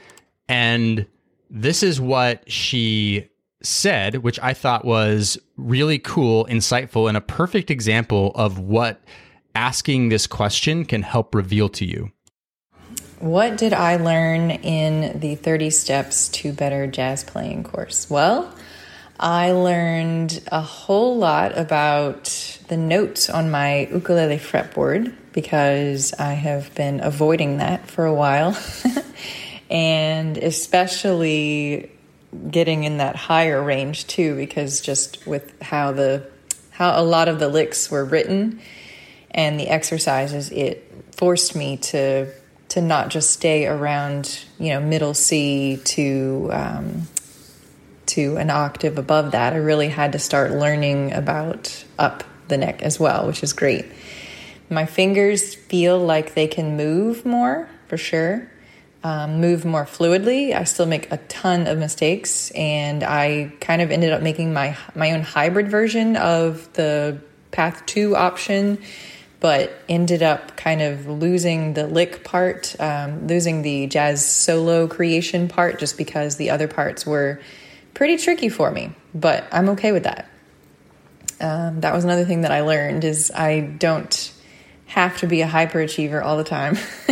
And 0.47 1.07
this 1.49 1.81
is 1.81 1.99
what 1.99 2.49
she 2.51 3.27
said 3.65 4.17
which 4.17 4.39
i 4.41 4.53
thought 4.53 4.85
was 4.85 5.37
really 5.57 5.99
cool 5.99 6.45
insightful 6.45 7.07
and 7.07 7.17
a 7.17 7.21
perfect 7.21 7.69
example 7.71 8.31
of 8.35 8.59
what 8.59 9.01
asking 9.55 10.09
this 10.09 10.27
question 10.27 10.85
can 10.85 11.01
help 11.01 11.33
reveal 11.33 11.69
to 11.69 11.85
you? 11.85 12.11
What 13.19 13.57
did 13.57 13.73
I 13.73 13.95
learn 13.95 14.51
in 14.51 15.19
the 15.19 15.35
30 15.35 15.69
Steps 15.69 16.27
to 16.29 16.51
Better 16.51 16.85
Jazz 16.85 17.23
Playing 17.23 17.63
course? 17.63 18.09
Well, 18.09 18.53
I 19.19 19.53
learned 19.53 20.43
a 20.51 20.59
whole 20.59 21.17
lot 21.17 21.57
about 21.57 22.59
the 22.67 22.75
notes 22.75 23.29
on 23.29 23.49
my 23.49 23.87
ukulele 23.87 24.37
fretboard 24.37 25.15
because 25.31 26.13
I 26.13 26.33
have 26.33 26.75
been 26.75 26.99
avoiding 26.99 27.57
that 27.57 27.89
for 27.89 28.05
a 28.05 28.13
while. 28.13 28.57
and 29.69 30.37
especially 30.37 31.89
getting 32.49 32.83
in 32.83 32.97
that 32.97 33.15
higher 33.15 33.61
range 33.61 34.07
too 34.07 34.35
because 34.35 34.81
just 34.81 35.25
with 35.25 35.59
how 35.61 35.91
the 35.91 36.25
how 36.71 36.99
a 36.99 37.03
lot 37.03 37.27
of 37.27 37.39
the 37.39 37.47
licks 37.47 37.89
were 37.89 38.03
written 38.03 38.59
and 39.31 39.59
the 39.59 39.69
exercises 39.69 40.51
it 40.51 40.91
forced 41.11 41.55
me 41.55 41.77
to 41.77 42.27
to 42.69 42.81
not 42.81 43.09
just 43.09 43.31
stay 43.31 43.65
around 43.65 44.43
you 44.59 44.69
know 44.69 44.79
middle 44.79 45.13
C 45.13 45.77
to 45.85 46.49
um, 46.51 47.07
to 48.07 48.37
an 48.37 48.49
octave 48.49 48.97
above 48.97 49.31
that. 49.31 49.53
I 49.53 49.57
really 49.57 49.89
had 49.89 50.11
to 50.13 50.19
start 50.19 50.51
learning 50.51 51.13
about 51.13 51.85
up 51.97 52.23
the 52.47 52.57
neck 52.57 52.81
as 52.81 52.99
well, 52.99 53.27
which 53.27 53.43
is 53.43 53.53
great. 53.53 53.85
My 54.69 54.85
fingers 54.85 55.55
feel 55.55 55.99
like 55.99 56.33
they 56.33 56.47
can 56.47 56.77
move 56.77 57.25
more 57.25 57.69
for 57.87 57.97
sure, 57.97 58.49
um, 59.05 59.39
move 59.39 59.65
more 59.65 59.85
fluidly. 59.85 60.55
I 60.55 60.63
still 60.63 60.87
make 60.87 61.11
a 61.11 61.17
ton 61.17 61.67
of 61.67 61.77
mistakes, 61.77 62.49
and 62.51 63.03
I 63.03 63.53
kind 63.61 63.83
of 63.83 63.91
ended 63.91 64.11
up 64.11 64.23
making 64.23 64.51
my 64.51 64.75
my 64.95 65.11
own 65.11 65.21
hybrid 65.21 65.69
version 65.69 66.15
of 66.15 66.73
the 66.73 67.19
path 67.51 67.85
two 67.85 68.15
option 68.15 68.79
but 69.41 69.71
ended 69.87 70.23
up 70.23 70.57
kind 70.57 70.81
of 70.81 71.05
losing 71.05 71.75
the 71.75 71.85
lick 71.85 72.23
part, 72.23 72.75
um, 72.79 73.27
losing 73.27 73.61
the 73.61 73.85
jazz 73.85 74.25
solo 74.25 74.87
creation 74.87 75.47
part, 75.47 75.77
just 75.77 75.99
because 75.99 76.37
the 76.37 76.49
other 76.49 76.67
parts 76.67 77.05
were 77.05 77.39
pretty 77.93 78.17
tricky 78.17 78.49
for 78.49 78.71
me. 78.71 78.91
But 79.13 79.45
I'm 79.51 79.69
okay 79.69 79.91
with 79.91 80.03
that. 80.03 80.27
Um, 81.39 81.81
that 81.81 81.93
was 81.93 82.05
another 82.05 82.25
thing 82.25 82.41
that 82.41 82.51
I 82.51 82.61
learned 82.61 83.03
is 83.03 83.29
I 83.29 83.59
don't 83.59 84.33
have 84.85 85.17
to 85.17 85.27
be 85.27 85.41
a 85.41 85.47
hyperachiever 85.47 86.23
all 86.23 86.37
the 86.37 86.43
time. 86.43 86.77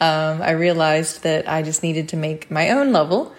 um, 0.00 0.42
I 0.42 0.52
realized 0.52 1.22
that 1.22 1.48
I 1.48 1.62
just 1.62 1.82
needed 1.82 2.10
to 2.10 2.16
make 2.16 2.50
my 2.50 2.70
own 2.70 2.92
level. 2.92 3.34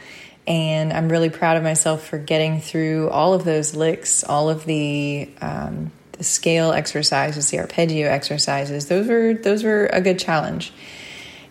And 0.48 0.91
I'm 0.91 1.10
really 1.10 1.29
proud 1.29 1.58
of 1.58 1.63
myself 1.63 2.08
for 2.08 2.17
getting 2.17 2.62
through 2.62 3.10
all 3.10 3.34
of 3.34 3.43
those 3.43 3.75
licks, 3.75 4.24
all 4.24 4.50
of 4.50 4.65
the 4.65 5.29
um, 5.39 5.91
the 6.13 6.24
scale 6.25 6.72
exercises, 6.72 7.50
the 7.50 7.60
arpeggio 7.60 8.08
exercises, 8.08 8.88
those 8.88 9.08
were 9.08 9.34
those 9.34 9.63
were 9.63 9.88
a 9.88 10.01
good 10.01 10.20
challenge. 10.20 10.72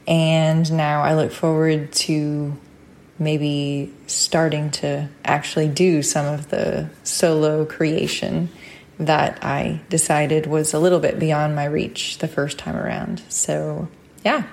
And 0.07 0.71
now 0.73 1.03
I 1.03 1.15
look 1.15 1.33
forward 1.33 1.93
to 1.93 2.57
maybe 3.19 3.93
starting 4.07 4.71
to 4.71 5.09
actually 5.25 5.69
do 5.69 6.03
some 6.03 6.27
of 6.27 6.51
the 6.51 6.89
solo 7.05 7.65
creation 7.65 8.49
that 9.01 9.43
I 9.43 9.81
decided 9.89 10.47
was 10.47 10.75
a 10.75 10.79
little 10.79 11.01
bit 11.01 11.19
beyond 11.19 11.57
my 11.57 11.65
reach 11.65 12.19
the 12.19 12.29
first 12.29 12.59
time 12.59 12.77
around. 12.77 13.23
So, 13.29 13.89
yeah, 14.25 14.45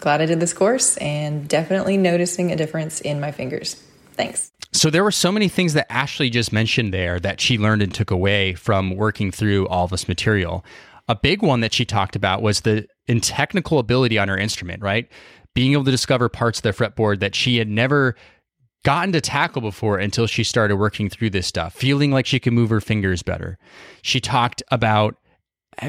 glad 0.00 0.20
I 0.20 0.26
did 0.26 0.40
this 0.40 0.52
course 0.52 0.96
and 0.98 1.48
definitely 1.48 1.96
noticing 1.96 2.52
a 2.52 2.56
difference 2.56 3.00
in 3.00 3.18
my 3.18 3.32
fingers. 3.32 3.82
Thanks. 4.12 4.52
So 4.72 4.90
there 4.90 5.02
were 5.02 5.10
so 5.10 5.32
many 5.32 5.48
things 5.48 5.72
that 5.72 5.90
Ashley 5.90 6.28
just 6.28 6.52
mentioned 6.52 6.92
there 6.92 7.18
that 7.20 7.40
she 7.40 7.56
learned 7.56 7.80
and 7.80 7.94
took 7.94 8.10
away 8.10 8.52
from 8.54 8.94
working 8.94 9.32
through 9.32 9.66
all 9.68 9.88
this 9.88 10.06
material. 10.06 10.64
A 11.08 11.16
big 11.16 11.42
one 11.42 11.60
that 11.60 11.72
she 11.72 11.86
talked 11.86 12.14
about 12.14 12.42
was 12.42 12.60
the 12.60 12.86
in 13.06 13.22
technical 13.22 13.78
ability 13.78 14.18
on 14.18 14.28
her 14.28 14.36
instrument, 14.36 14.82
right? 14.82 15.08
Being 15.54 15.72
able 15.72 15.84
to 15.84 15.90
discover 15.90 16.28
parts 16.28 16.58
of 16.58 16.62
the 16.64 16.72
fretboard 16.72 17.20
that 17.20 17.34
she 17.34 17.56
had 17.56 17.68
never 17.68 18.14
gotten 18.84 19.12
to 19.12 19.20
tackle 19.20 19.62
before 19.62 19.98
until 19.98 20.26
she 20.26 20.44
started 20.44 20.76
working 20.76 21.08
through 21.08 21.30
this 21.30 21.46
stuff, 21.46 21.74
feeling 21.74 22.10
like 22.10 22.26
she 22.26 22.40
could 22.40 22.52
move 22.52 22.70
her 22.70 22.80
fingers 22.80 23.22
better. 23.22 23.58
She 24.02 24.20
talked 24.20 24.62
about 24.70 25.16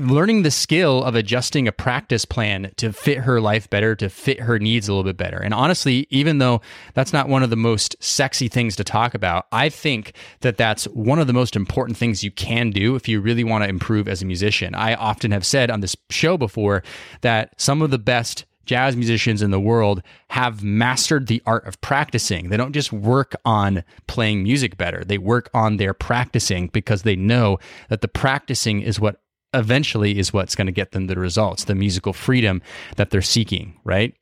learning 0.01 0.43
the 0.43 0.51
skill 0.51 1.03
of 1.03 1.15
adjusting 1.15 1.67
a 1.67 1.71
practice 1.71 2.25
plan 2.25 2.71
to 2.77 2.93
fit 2.93 3.19
her 3.19 3.41
life 3.41 3.69
better, 3.69 3.95
to 3.95 4.09
fit 4.09 4.39
her 4.41 4.59
needs 4.59 4.87
a 4.87 4.91
little 4.91 5.03
bit 5.03 5.17
better. 5.17 5.37
And 5.37 5.53
honestly, 5.53 6.05
even 6.09 6.37
though 6.37 6.61
that's 6.93 7.13
not 7.13 7.27
one 7.27 7.41
of 7.41 7.49
the 7.49 7.55
most 7.55 7.95
sexy 7.99 8.47
things 8.47 8.75
to 8.75 8.83
talk 8.83 9.13
about, 9.15 9.47
I 9.51 9.69
think 9.69 10.13
that 10.41 10.57
that's 10.57 10.85
one 10.85 11.19
of 11.19 11.27
the 11.27 11.33
most 11.33 11.55
important 11.55 11.97
things 11.97 12.23
you 12.23 12.31
can 12.31 12.69
do 12.69 12.95
if 12.95 13.07
you 13.07 13.19
really 13.19 13.43
want 13.43 13.63
to 13.63 13.69
improve 13.69 14.07
as 14.07 14.21
a 14.21 14.25
musician. 14.25 14.75
I 14.75 14.93
often 14.93 15.31
have 15.31 15.45
said 15.45 15.71
on 15.71 15.79
this 15.81 15.95
show 16.09 16.37
before 16.37 16.83
that 17.21 17.59
some 17.59 17.81
of 17.81 17.89
the 17.89 17.99
best 17.99 18.45
jazz 18.69 18.95
musicians 18.95 19.41
in 19.41 19.49
the 19.49 19.59
world 19.59 20.03
have 20.29 20.63
mastered 20.63 21.25
the 21.25 21.41
art 21.43 21.65
of 21.65 21.81
practicing. 21.81 22.49
They 22.49 22.57
don't 22.57 22.71
just 22.71 22.93
work 22.93 23.35
on 23.43 23.83
playing 24.05 24.43
music 24.43 24.77
better, 24.77 25.03
they 25.03 25.17
work 25.17 25.49
on 25.55 25.77
their 25.77 25.95
practicing 25.95 26.67
because 26.67 27.01
they 27.01 27.15
know 27.15 27.57
that 27.89 28.01
the 28.01 28.07
practicing 28.07 28.81
is 28.81 28.99
what 28.99 29.21
eventually 29.55 30.19
is 30.19 30.31
what's 30.31 30.53
going 30.53 30.67
to 30.67 30.71
get 30.71 30.91
them 30.91 31.07
the 31.07 31.15
results, 31.15 31.63
the 31.63 31.73
musical 31.73 32.13
freedom 32.13 32.61
that 32.97 33.09
they're 33.09 33.23
seeking, 33.23 33.73
right? 33.83 34.13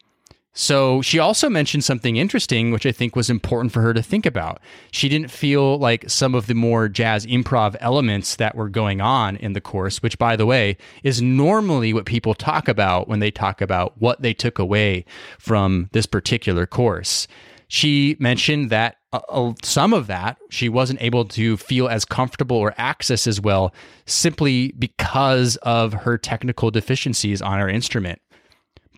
So 0.60 1.04
she 1.04 1.20
also 1.20 1.52
mentioned 1.52 1.84
something 1.84 2.16
interesting, 2.16 2.72
which 2.72 2.88
I 2.88 2.92
think 2.92 3.16
was 3.16 3.30
important 3.30 3.72
for 3.72 3.82
her 3.84 3.94
to 3.94 4.02
think 4.02 4.26
about. 4.26 4.60
She 4.90 5.08
didn't 5.08 5.30
feel 5.30 5.78
like 5.78 6.10
some 6.10 6.34
of 6.34 6.48
the 6.48 6.56
more 6.56 6.90
jazz 6.90 7.28
improv 7.28 7.76
elements 7.80 8.38
that 8.38 8.56
were 8.56 8.68
going 8.68 9.00
on 9.00 9.38
in 9.38 9.54
the 9.54 9.62
course, 9.62 10.02
which, 10.02 10.18
by 10.18 10.36
the 10.36 10.48
way, 10.48 10.76
is 11.04 11.22
normally 11.22 11.94
what 11.94 12.08
people 12.08 12.34
talk 12.34 12.68
about 12.68 13.08
when 13.08 13.20
they 13.20 13.30
talk 13.30 13.62
about 13.62 14.02
what 14.02 14.24
they 14.24 14.34
took 14.34 14.58
away 14.58 15.06
from 15.38 15.90
this 15.92 16.08
particular 16.08 16.66
course. 16.66 17.28
She 17.68 18.18
mentioned 18.20 18.72
that 18.72 18.96
uh, 19.14 19.20
uh, 19.30 19.54
some 19.62 19.94
of 19.94 20.08
that 20.08 20.38
she 20.50 20.70
wasn't 20.70 21.02
able 21.04 21.26
to 21.26 21.58
feel 21.58 21.88
as 21.88 22.04
comfortable 22.04 22.58
or 22.58 22.74
access 22.80 23.28
as 23.28 23.40
well 23.40 23.76
simply 24.08 24.72
because 24.80 25.56
of 25.58 25.94
her 25.94 26.18
technical 26.18 26.72
deficiencies 26.72 27.44
on 27.44 27.60
her 27.60 27.70
instrument. 27.70 28.22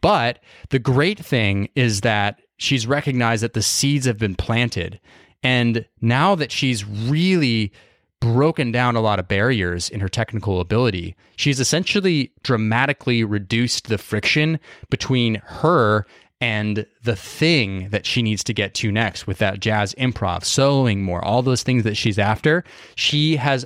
But 0.02 0.40
the 0.70 0.80
great 0.80 1.20
thing 1.20 1.70
is 1.76 2.02
that 2.02 2.40
she's 2.58 2.88
recognized 2.88 3.44
that 3.44 3.54
the 3.54 3.62
seeds 3.62 4.06
have 4.06 4.18
been 4.18 4.36
planted. 4.36 5.00
And 5.44 5.86
now 6.02 6.36
that 6.36 6.52
she's 6.52 6.86
really 6.86 7.72
broken 8.20 8.72
down 8.72 8.96
a 8.96 9.02
lot 9.02 9.20
of 9.20 9.28
barriers 9.28 9.90
in 9.90 10.02
her 10.02 10.10
technical 10.10 10.60
ability, 10.60 11.16
she's 11.38 11.60
essentially 11.60 12.34
dramatically 12.44 13.24
reduced 13.24 13.88
the 13.88 13.98
friction 13.98 14.60
between 14.90 15.36
her 15.36 16.06
and 16.42 16.86
the 17.04 17.16
thing 17.16 17.90
that 17.90 18.06
she 18.06 18.22
needs 18.22 18.44
to 18.46 18.54
get 18.54 18.74
to 18.74 18.92
next 18.92 19.28
with 19.28 19.40
that 19.40 19.60
jazz 19.60 19.94
improv, 19.96 20.42
soloing 20.42 21.00
more, 21.00 21.24
all 21.24 21.42
those 21.42 21.64
things 21.64 21.84
that 21.84 21.98
she's 21.98 22.20
after, 22.20 22.64
she 22.96 23.36
has 23.36 23.66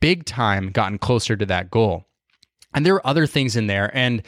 big 0.00 0.24
time 0.24 0.70
gotten 0.70 0.98
closer 0.98 1.36
to 1.36 1.46
that 1.46 1.70
goal. 1.70 2.06
And 2.74 2.86
there 2.86 2.94
are 2.94 3.06
other 3.06 3.26
things 3.26 3.56
in 3.56 3.66
there. 3.66 3.94
And 3.96 4.22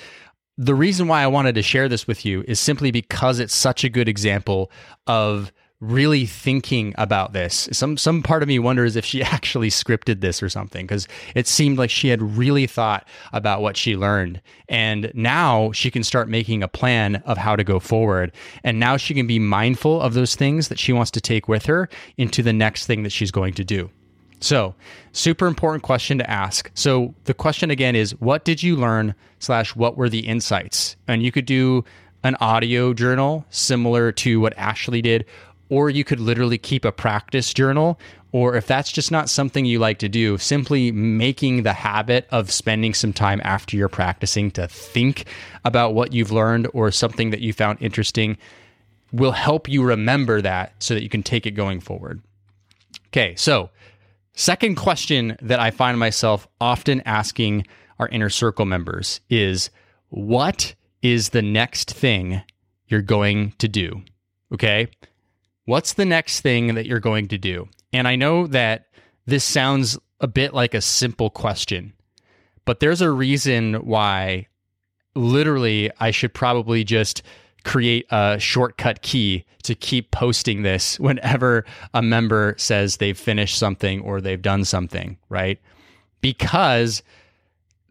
the 0.56 0.75
reason 0.75 1.08
why 1.08 1.23
I 1.23 1.26
wanted 1.26 1.54
to 1.56 1.62
share 1.62 1.88
this 1.88 2.06
with 2.06 2.25
you 2.25 2.44
is 2.46 2.61
simply 2.61 2.90
because 2.90 3.40
it's 3.40 3.54
such 3.54 3.84
a 3.84 3.88
good 3.88 4.08
example 4.08 4.70
of 5.06 5.52
really 5.80 6.25
thinking 6.25 6.94
about 6.96 7.32
this. 7.32 7.68
Some 7.73 7.96
some 7.96 8.23
part 8.23 8.42
of 8.42 8.49
me 8.49 8.58
wonders 8.58 8.96
if 8.96 9.04
she 9.04 9.23
actually 9.23 9.68
scripted 9.68 10.20
this 10.20 10.42
or 10.42 10.49
something 10.49 10.87
because 10.87 11.08
it 11.34 11.46
seemed 11.46 11.78
like 11.78 11.90
she 11.90 12.08
had 12.08 12.23
really 12.37 12.66
thought 12.66 13.06
about 13.32 13.61
what 13.61 13.76
she 13.76 13.96
learned 13.96 14.40
and 14.68 15.11
now 15.14 15.73
she 15.73 15.90
can 15.90 16.02
start 16.02 16.28
making 16.28 16.62
a 16.62 16.68
plan 16.68 17.16
of 17.26 17.37
how 17.37 17.56
to 17.56 17.64
go 17.64 17.78
forward 17.78 18.32
and 18.62 18.80
now 18.80 18.96
she 18.96 19.14
can 19.14 19.26
be 19.26 19.38
mindful 19.38 20.00
of 20.00 20.14
those 20.14 20.34
things 20.34 20.68
that 20.68 20.78
she 20.78 20.92
wants 20.92 21.11
to 21.11 21.20
take 21.20 21.49
with 21.49 21.66
her 21.66 21.88
into 22.16 22.42
the 22.42 22.52
next 22.52 22.87
thing 22.87 23.02
that 23.02 23.12
she's 23.12 23.30
going 23.30 23.52
to 23.52 23.64
do. 23.64 23.90
So, 24.40 24.74
super 25.12 25.46
important 25.46 25.82
question 25.82 26.18
to 26.18 26.30
ask. 26.30 26.70
So, 26.74 27.14
the 27.24 27.34
question 27.34 27.70
again 27.70 27.96
is 27.96 28.12
what 28.20 28.44
did 28.44 28.62
you 28.62 28.76
learn 28.76 29.14
slash 29.38 29.74
what 29.74 29.96
were 29.96 30.08
the 30.08 30.26
insights? 30.26 30.96
And 31.08 31.22
you 31.22 31.32
could 31.32 31.46
do 31.46 31.84
an 32.22 32.36
audio 32.40 32.94
journal 32.94 33.44
similar 33.50 34.12
to 34.12 34.40
what 34.40 34.56
Ashley 34.56 35.02
did 35.02 35.26
or 35.68 35.90
you 35.90 36.04
could 36.04 36.20
literally 36.20 36.58
keep 36.58 36.84
a 36.84 36.92
practice 36.92 37.52
journal. 37.52 37.98
Or 38.32 38.56
if 38.56 38.66
that's 38.66 38.90
just 38.90 39.12
not 39.12 39.30
something 39.30 39.64
you 39.64 39.78
like 39.78 39.98
to 39.98 40.08
do, 40.08 40.38
simply 40.38 40.90
making 40.90 41.62
the 41.62 41.72
habit 41.72 42.26
of 42.30 42.50
spending 42.50 42.92
some 42.92 43.12
time 43.12 43.40
after 43.44 43.76
you're 43.76 43.88
practicing 43.88 44.50
to 44.52 44.66
think 44.66 45.26
about 45.64 45.94
what 45.94 46.12
you've 46.12 46.32
learned 46.32 46.68
or 46.74 46.90
something 46.90 47.30
that 47.30 47.40
you 47.40 47.52
found 47.52 47.78
interesting 47.80 48.36
will 49.12 49.32
help 49.32 49.68
you 49.68 49.84
remember 49.84 50.42
that 50.42 50.74
so 50.80 50.94
that 50.94 51.02
you 51.04 51.08
can 51.08 51.22
take 51.22 51.46
it 51.46 51.52
going 51.52 51.80
forward. 51.80 52.20
Okay, 53.08 53.36
so 53.36 53.70
second 54.34 54.76
question 54.76 55.36
that 55.40 55.60
I 55.60 55.70
find 55.70 55.98
myself 55.98 56.46
often 56.60 57.00
asking 57.06 57.66
our 57.98 58.08
inner 58.08 58.30
circle 58.30 58.66
members 58.66 59.20
is 59.30 59.70
what 60.08 60.74
is 61.02 61.30
the 61.30 61.42
next 61.42 61.92
thing 61.92 62.42
you're 62.88 63.02
going 63.02 63.52
to 63.58 63.68
do? 63.68 64.02
Okay. 64.52 64.88
What's 65.64 65.94
the 65.94 66.04
next 66.04 66.40
thing 66.40 66.74
that 66.74 66.86
you're 66.86 67.00
going 67.00 67.28
to 67.28 67.38
do? 67.38 67.68
And 67.92 68.06
I 68.06 68.16
know 68.16 68.46
that 68.48 68.86
this 69.26 69.44
sounds 69.44 69.98
a 70.20 70.28
bit 70.28 70.52
like 70.52 70.74
a 70.74 70.80
simple 70.80 71.30
question, 71.30 71.92
but 72.64 72.80
there's 72.80 73.00
a 73.00 73.10
reason 73.10 73.74
why 73.74 74.48
literally 75.14 75.90
I 76.00 76.10
should 76.10 76.34
probably 76.34 76.84
just 76.84 77.22
create 77.64 78.06
a 78.11 78.38
shortcut 78.38 79.02
key 79.02 79.44
to 79.62 79.75
keep 79.75 80.11
posting 80.11 80.62
this 80.62 81.00
whenever 81.00 81.64
a 81.92 82.02
member 82.02 82.54
says 82.59 82.97
they've 82.97 83.18
finished 83.18 83.59
something 83.59 84.00
or 84.00 84.21
they've 84.21 84.42
done 84.42 84.64
something, 84.64 85.18
right? 85.28 85.59
Because 86.21 87.02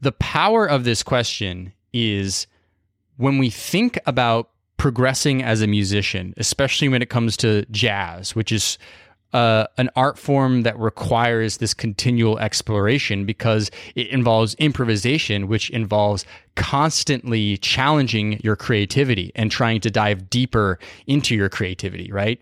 the 0.01 0.11
power 0.13 0.65
of 0.65 0.83
this 0.83 1.03
question 1.03 1.73
is 1.93 2.47
when 3.17 3.37
we 3.37 3.49
think 3.49 3.99
about 4.05 4.49
progressing 4.77 5.41
as 5.41 5.61
a 5.61 5.67
musician, 5.67 6.33
especially 6.37 6.89
when 6.89 7.01
it 7.01 7.09
comes 7.09 7.37
to 7.37 7.65
jazz, 7.71 8.35
which 8.35 8.51
is 8.51 8.77
uh, 9.33 9.65
an 9.77 9.89
art 9.95 10.17
form 10.17 10.61
that 10.61 10.77
requires 10.77 11.57
this 11.57 11.73
continual 11.73 12.37
exploration 12.39 13.25
because 13.25 13.71
it 13.95 14.07
involves 14.07 14.53
improvisation, 14.55 15.47
which 15.47 15.69
involves 15.71 16.25
constantly 16.55 17.57
challenging 17.57 18.39
your 18.43 18.55
creativity 18.55 19.31
and 19.35 19.51
trying 19.51 19.81
to 19.81 19.89
dive 19.89 20.29
deeper 20.29 20.77
into 21.07 21.35
your 21.35 21.49
creativity, 21.49 22.11
right? 22.11 22.39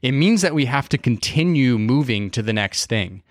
It 0.00 0.12
means 0.12 0.42
that 0.42 0.54
we 0.54 0.64
have 0.66 0.88
to 0.90 0.98
continue 0.98 1.78
moving 1.78 2.30
to 2.30 2.42
the 2.42 2.52
next 2.52 2.86
thing. 2.86 3.22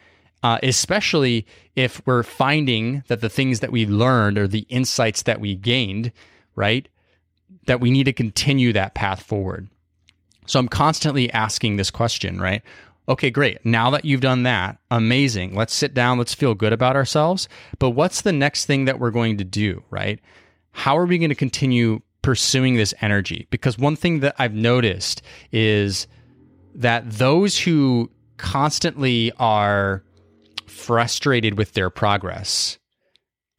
Uh, 0.44 0.58
especially 0.64 1.46
if 1.76 2.02
we're 2.08 2.24
finding 2.24 3.04
that 3.10 3.22
the 3.22 3.30
things 3.30 3.60
that 3.60 3.72
we 3.72 3.86
learned 3.86 4.40
or 4.40 4.48
the 4.48 4.66
insights 4.70 5.22
that 5.22 5.40
we 5.40 5.54
gained, 5.54 6.12
right, 6.56 6.88
that 7.68 7.80
we 7.80 7.92
need 7.92 8.06
to 8.06 8.14
continue 8.14 8.74
that 8.74 8.96
path 8.96 9.22
forward. 9.22 9.70
So 10.51 10.60
I'm 10.60 10.67
constantly 10.67 11.31
asking 11.31 11.77
this 11.77 11.89
question, 11.89 12.41
right? 12.41 12.62
Okay, 13.08 13.29
great. 13.29 13.65
Now 13.65 13.89
that 13.91 14.03
you've 14.03 14.20
done 14.20 14.43
that, 14.43 14.79
amazing. 14.91 15.55
Let's 15.55 15.74
sit 15.74 15.93
down, 15.93 16.17
let's 16.17 16.34
feel 16.34 16.55
good 16.55 16.74
about 16.74 16.98
ourselves. 16.98 17.48
But 17.79 17.91
what's 17.91 18.24
the 18.24 18.34
next 18.34 18.65
thing 18.65 18.84
that 18.84 19.00
we're 19.00 19.12
going 19.12 19.38
to 19.38 19.46
do, 19.46 19.86
right? 19.89 20.20
How 20.74 20.98
are 20.98 21.05
we 21.05 21.20
going 21.20 21.29
to 21.29 21.36
continue 21.36 22.01
pursuing 22.22 22.75
this 22.75 22.93
energy? 23.00 23.48
Because 23.50 23.77
one 23.77 23.96
thing 23.96 24.20
that 24.20 24.36
I've 24.39 24.53
noticed 24.53 25.22
is 25.53 26.05
that 26.75 27.10
those 27.10 27.58
who 27.58 28.12
constantly 28.36 29.31
are 29.39 30.03
frustrated 30.67 31.58
with 31.58 31.75
their 31.75 31.89
progress, 31.89 32.77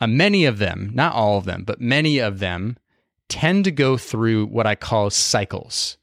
uh, 0.03 0.07
many 0.07 0.45
of 0.45 0.59
them, 0.59 0.91
not 0.93 1.15
all 1.15 1.39
of 1.39 1.47
them, 1.47 1.65
but 1.65 1.81
many 1.81 2.19
of 2.19 2.39
them 2.39 2.77
tend 3.31 3.65
to 3.65 3.71
go 3.71 3.97
through 3.97 4.45
what 4.45 4.67
I 4.67 4.75
call 4.75 5.09
cycles. 5.09 5.97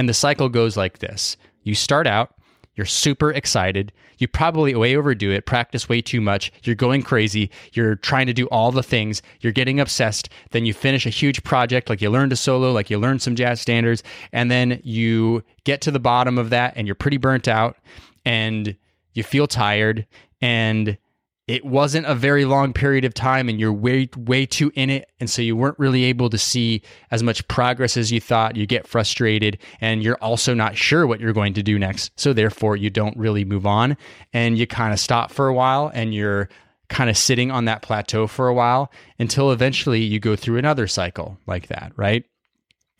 And 0.00 0.08
the 0.08 0.14
cycle 0.14 0.48
goes 0.48 0.78
like 0.78 1.00
this 1.00 1.36
you 1.62 1.74
start 1.74 2.06
out, 2.06 2.34
you're 2.74 2.86
super 2.86 3.30
excited. 3.32 3.92
You 4.16 4.28
probably 4.28 4.74
way 4.74 4.96
overdo 4.96 5.30
it, 5.30 5.44
practice 5.44 5.90
way 5.90 6.00
too 6.00 6.22
much. 6.22 6.50
You're 6.62 6.74
going 6.74 7.02
crazy. 7.02 7.50
You're 7.74 7.96
trying 7.96 8.26
to 8.26 8.32
do 8.32 8.46
all 8.46 8.72
the 8.72 8.82
things. 8.82 9.20
You're 9.42 9.52
getting 9.52 9.78
obsessed. 9.78 10.30
Then 10.52 10.64
you 10.64 10.72
finish 10.72 11.04
a 11.04 11.10
huge 11.10 11.42
project, 11.42 11.90
like 11.90 12.00
you 12.00 12.08
learned 12.08 12.32
a 12.32 12.36
solo, 12.36 12.72
like 12.72 12.88
you 12.88 12.96
learned 12.96 13.20
some 13.20 13.34
jazz 13.34 13.60
standards. 13.60 14.02
And 14.32 14.50
then 14.50 14.80
you 14.84 15.44
get 15.64 15.82
to 15.82 15.90
the 15.90 16.00
bottom 16.00 16.38
of 16.38 16.48
that 16.48 16.72
and 16.76 16.88
you're 16.88 16.94
pretty 16.94 17.18
burnt 17.18 17.46
out 17.46 17.76
and 18.24 18.74
you 19.12 19.22
feel 19.22 19.46
tired. 19.46 20.06
And 20.40 20.96
it 21.50 21.64
wasn't 21.64 22.06
a 22.06 22.14
very 22.14 22.44
long 22.44 22.72
period 22.72 23.04
of 23.04 23.12
time 23.12 23.48
and 23.48 23.58
you're 23.58 23.72
way 23.72 24.08
way 24.16 24.46
too 24.46 24.70
in 24.76 24.88
it. 24.88 25.10
And 25.18 25.28
so 25.28 25.42
you 25.42 25.56
weren't 25.56 25.80
really 25.80 26.04
able 26.04 26.30
to 26.30 26.38
see 26.38 26.80
as 27.10 27.24
much 27.24 27.46
progress 27.48 27.96
as 27.96 28.12
you 28.12 28.20
thought. 28.20 28.54
You 28.54 28.66
get 28.66 28.86
frustrated 28.86 29.58
and 29.80 30.00
you're 30.00 30.18
also 30.18 30.54
not 30.54 30.76
sure 30.76 31.08
what 31.08 31.18
you're 31.18 31.32
going 31.32 31.54
to 31.54 31.62
do 31.64 31.76
next. 31.76 32.12
So 32.14 32.32
therefore 32.32 32.76
you 32.76 32.88
don't 32.88 33.16
really 33.16 33.44
move 33.44 33.66
on 33.66 33.96
and 34.32 34.56
you 34.56 34.68
kind 34.68 34.92
of 34.92 35.00
stop 35.00 35.32
for 35.32 35.48
a 35.48 35.52
while 35.52 35.90
and 35.92 36.14
you're 36.14 36.48
kind 36.88 37.10
of 37.10 37.16
sitting 37.16 37.50
on 37.50 37.64
that 37.64 37.82
plateau 37.82 38.28
for 38.28 38.46
a 38.46 38.54
while 38.54 38.92
until 39.18 39.50
eventually 39.50 40.02
you 40.02 40.20
go 40.20 40.36
through 40.36 40.58
another 40.58 40.86
cycle 40.86 41.36
like 41.48 41.66
that 41.66 41.92
right? 41.96 42.24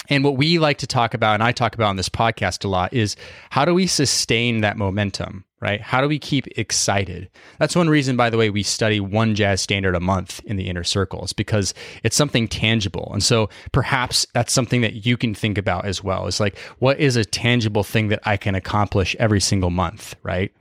And 0.08 0.24
what 0.24 0.36
we 0.36 0.58
like 0.58 0.78
to 0.78 0.88
talk 0.88 1.14
about, 1.14 1.34
and 1.34 1.42
I 1.42 1.52
talk 1.52 1.76
about 1.76 1.90
on 1.90 1.96
this 1.96 2.08
podcast 2.08 2.64
a 2.64 2.68
lot, 2.68 2.92
is 2.92 3.14
how 3.50 3.64
do 3.64 3.72
we 3.74 3.86
sustain 3.86 4.62
that 4.62 4.76
momentum, 4.76 5.44
right? 5.60 5.80
How 5.80 6.00
do 6.00 6.08
we 6.08 6.18
keep 6.18 6.46
excited? 6.58 7.28
That's 7.58 7.76
one 7.76 7.88
reason, 7.88 8.16
by 8.16 8.30
the 8.30 8.36
way, 8.36 8.50
we 8.50 8.62
study 8.62 8.98
one 8.98 9.34
jazz 9.34 9.60
standard 9.60 9.94
a 9.94 10.00
month 10.00 10.40
in 10.44 10.56
the 10.56 10.68
inner 10.68 10.84
circles 10.84 11.32
because 11.32 11.74
it's 12.02 12.16
something 12.16 12.48
tangible. 12.48 13.10
And 13.12 13.22
so 13.22 13.50
perhaps 13.72 14.26
that's 14.32 14.52
something 14.52 14.80
that 14.80 15.06
you 15.06 15.16
can 15.16 15.34
think 15.34 15.58
about 15.58 15.84
as 15.84 16.02
well. 16.02 16.26
Is 16.26 16.40
like, 16.40 16.58
what 16.78 16.98
is 16.98 17.16
a 17.16 17.24
tangible 17.24 17.84
thing 17.84 18.08
that 18.08 18.20
I 18.24 18.36
can 18.36 18.54
accomplish 18.54 19.14
every 19.18 19.40
single 19.40 19.70
month, 19.70 20.14
right? 20.22 20.52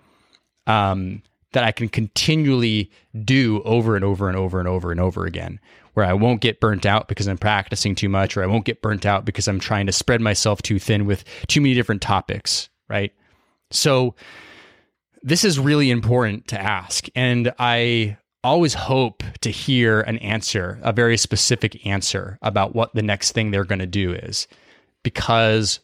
Um, 0.68 1.24
that 1.54 1.64
I 1.64 1.72
can 1.72 1.90
continually 1.90 2.92
do 3.24 3.64
over 3.64 3.96
and 3.96 4.06
over 4.06 4.28
and 4.28 4.38
over 4.38 4.60
and 4.60 4.68
over 4.68 4.92
and 4.92 5.00
over 5.00 5.26
again 5.26 5.60
where 5.94 6.06
I 6.06 6.14
won't 6.14 6.40
get 6.40 6.60
burnt 6.62 6.86
out 6.86 7.10
because 7.10 7.28
I'm 7.28 7.38
practicing 7.38 7.94
too 7.94 8.08
much, 8.08 8.38
or 8.38 8.44
I 8.44 8.46
won't 8.46 8.64
get 8.64 8.82
burnt 8.82 9.06
out 9.06 9.26
because 9.26 9.50
I'm 9.50 9.60
trying 9.60 9.86
to 9.88 9.92
spread 9.92 10.22
myself 10.22 10.62
too 10.62 10.80
thin 10.80 11.06
with 11.06 11.26
too 11.48 11.60
many 11.60 11.74
different 11.74 12.02
topics, 12.02 12.70
right? 12.88 13.12
So, 13.72 14.16
this 15.22 15.44
is 15.44 15.60
really 15.60 15.92
important 15.92 16.48
to 16.48 16.60
ask. 16.60 17.08
And 17.16 17.54
I 17.60 18.18
always 18.44 18.74
hope 18.74 19.24
to 19.42 19.50
hear 19.50 20.02
an 20.02 20.18
answer, 20.20 20.80
a 20.82 20.94
very 20.94 21.18
specific 21.18 21.86
answer 21.86 22.38
about 22.42 22.74
what 22.74 22.94
the 22.94 23.02
next 23.02 23.34
thing 23.34 23.52
they're 23.52 23.66
going 23.66 23.80
to 23.80 23.88
do 23.88 24.14
is. 24.14 24.48
Because 25.04 25.80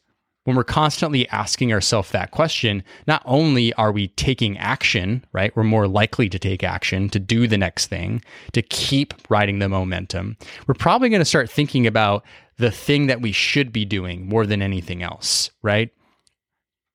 when 0.45 0.55
we're 0.55 0.63
constantly 0.63 1.27
asking 1.29 1.73
ourselves 1.73 2.11
that 2.11 2.31
question, 2.31 2.83
not 3.07 3.23
only 3.25 3.73
are 3.73 3.91
we 3.91 4.09
taking 4.09 4.57
action, 4.57 5.25
right? 5.33 5.55
We're 5.55 5.63
more 5.63 5.87
likely 5.87 6.29
to 6.29 6.39
take 6.39 6.63
action, 6.63 7.09
to 7.09 7.19
do 7.19 7.47
the 7.47 7.57
next 7.57 7.87
thing, 7.87 8.23
to 8.53 8.61
keep 8.61 9.13
riding 9.27 9.59
the 9.59 9.67
momentum. 9.67 10.37
We're 10.67 10.75
probably 10.75 11.09
going 11.09 11.21
to 11.21 11.25
start 11.25 11.49
thinking 11.49 11.87
about 11.87 12.23
the 12.57 12.71
thing 12.71 13.07
that 13.07 13.21
we 13.21 13.31
should 13.31 13.73
be 13.73 13.85
doing 13.85 14.29
more 14.29 14.45
than 14.45 14.61
anything 14.61 15.01
else, 15.01 15.49
right? 15.61 15.89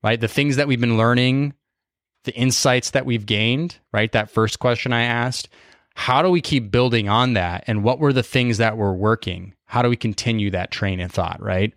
Right? 0.02 0.20
The 0.20 0.28
things 0.28 0.56
that 0.56 0.68
we've 0.68 0.80
been 0.80 0.96
learning, 0.96 1.52
the 2.24 2.34
insights 2.34 2.90
that 2.90 3.06
we've 3.06 3.26
gained, 3.26 3.78
right? 3.92 4.12
That 4.12 4.30
first 4.30 4.58
question 4.58 4.92
I 4.92 5.02
asked. 5.02 5.48
How 5.94 6.22
do 6.22 6.30
we 6.30 6.40
keep 6.40 6.70
building 6.70 7.08
on 7.08 7.34
that? 7.34 7.64
And 7.66 7.82
what 7.82 7.98
were 7.98 8.12
the 8.12 8.22
things 8.22 8.58
that 8.58 8.76
were 8.76 8.94
working? 8.94 9.54
How 9.66 9.82
do 9.82 9.88
we 9.88 9.96
continue 9.96 10.50
that 10.50 10.70
train 10.70 11.00
of 11.00 11.12
thought, 11.12 11.42
right? 11.42 11.74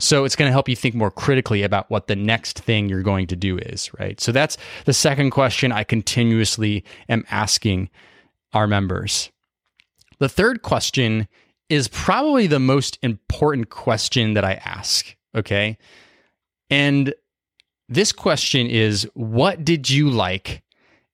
So 0.00 0.24
it's 0.24 0.36
going 0.36 0.48
to 0.48 0.52
help 0.52 0.68
you 0.68 0.74
think 0.74 0.94
more 0.94 1.10
critically 1.10 1.62
about 1.62 1.88
what 1.88 2.08
the 2.08 2.16
next 2.16 2.58
thing 2.58 2.88
you're 2.88 3.02
going 3.02 3.28
to 3.28 3.36
do 3.36 3.58
is, 3.58 3.90
right? 3.98 4.20
So 4.20 4.32
that's 4.32 4.56
the 4.86 4.92
second 4.92 5.30
question 5.30 5.70
I 5.70 5.84
continuously 5.84 6.84
am 7.08 7.24
asking 7.30 7.90
our 8.52 8.66
members. 8.66 9.30
The 10.18 10.28
third 10.28 10.62
question 10.62 11.28
is 11.68 11.88
probably 11.88 12.46
the 12.46 12.58
most 12.58 12.98
important 13.02 13.70
question 13.70 14.34
that 14.34 14.44
I 14.44 14.54
ask, 14.64 15.14
okay? 15.34 15.78
And 16.70 17.14
this 17.88 18.12
question 18.12 18.66
is 18.66 19.08
what 19.14 19.64
did 19.64 19.90
you 19.90 20.10
like 20.10 20.62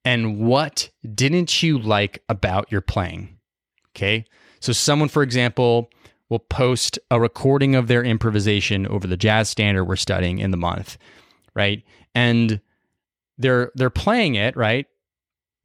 and 0.05 0.39
what 0.39 0.91
didn't 1.15 1.63
you 1.63 1.79
like 1.79 2.23
about 2.29 2.71
your 2.71 2.81
playing? 2.81 3.39
Okay? 3.95 4.25
So 4.61 4.73
someone 4.73 5.09
for 5.09 5.23
example 5.23 5.91
will 6.29 6.39
post 6.39 6.99
a 7.11 7.21
recording 7.21 7.75
of 7.75 7.89
their 7.89 8.05
improvisation 8.05 8.87
over 8.87 9.07
the 9.07 9.17
jazz 9.17 9.49
standard 9.49 9.85
we're 9.85 9.97
studying 9.97 10.39
in 10.39 10.53
the 10.53 10.57
month, 10.57 10.97
right? 11.55 11.83
And 12.15 12.61
they're 13.37 13.73
they're 13.75 13.91
playing 13.91 14.37
it, 14.37 14.57
right? 14.57 14.87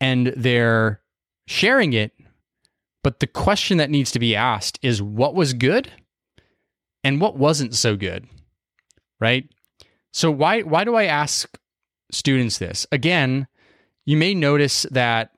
And 0.02 0.34
they're 0.36 1.02
sharing 1.48 1.94
it, 1.94 2.14
but 3.04 3.20
the 3.20 3.28
question 3.28 3.78
that 3.78 3.92
needs 3.92 4.12
to 4.12 4.20
be 4.20 4.36
asked 4.36 4.80
is 4.82 5.02
what 5.02 5.36
was 5.36 5.54
good 5.54 5.92
and 7.04 7.22
what 7.22 7.38
wasn't 7.38 7.76
so 7.76 7.96
good, 7.96 8.28
right? 9.20 9.48
So 10.16 10.32
why 10.32 10.62
why 10.62 10.86
do 10.86 10.96
I 10.96 11.04
ask 11.04 11.58
students 12.10 12.58
this? 12.58 12.88
Again, 12.94 13.48
you 14.06 14.16
may 14.16 14.34
notice 14.34 14.84
that 14.92 15.32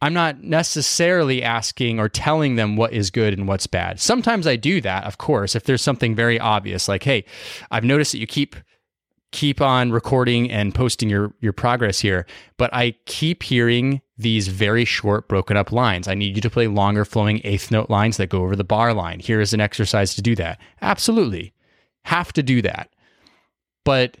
I'm 0.00 0.14
not 0.14 0.44
necessarily 0.44 1.42
asking 1.42 1.98
or 1.98 2.08
telling 2.08 2.54
them 2.54 2.76
what 2.76 2.92
is 2.92 3.10
good 3.10 3.34
and 3.34 3.48
what's 3.48 3.66
bad. 3.66 3.98
Sometimes 3.98 4.46
I 4.46 4.54
do 4.54 4.80
that, 4.82 5.04
of 5.04 5.18
course, 5.18 5.56
if 5.56 5.64
there's 5.64 5.82
something 5.82 6.14
very 6.14 6.38
obvious, 6.38 6.86
like, 6.86 7.02
hey, 7.02 7.24
I've 7.72 7.82
noticed 7.82 8.12
that 8.12 8.18
you 8.18 8.28
keep 8.28 8.54
keep 9.32 9.60
on 9.60 9.90
recording 9.90 10.52
and 10.52 10.72
posting 10.72 11.10
your 11.10 11.34
your 11.40 11.52
progress 11.52 11.98
here, 11.98 12.24
but 12.58 12.72
I 12.72 12.94
keep 13.06 13.42
hearing 13.42 14.02
these 14.16 14.46
very 14.46 14.84
short 14.84 15.28
broken 15.28 15.56
up 15.56 15.72
lines. 15.72 16.06
I 16.06 16.14
need 16.14 16.36
you 16.36 16.42
to 16.42 16.50
play 16.50 16.68
longer 16.68 17.04
flowing 17.04 17.40
eighth 17.42 17.72
note 17.72 17.90
lines 17.90 18.18
that 18.18 18.28
go 18.28 18.42
over 18.42 18.54
the 18.54 18.62
bar 18.62 18.94
line. 18.94 19.18
Here 19.18 19.40
is 19.40 19.52
an 19.52 19.60
exercise 19.60 20.14
to 20.14 20.22
do 20.22 20.36
that. 20.36 20.60
Absolutely. 20.80 21.54
Have 22.04 22.32
to 22.34 22.44
do 22.44 22.62
that. 22.62 22.88
But 23.84 24.18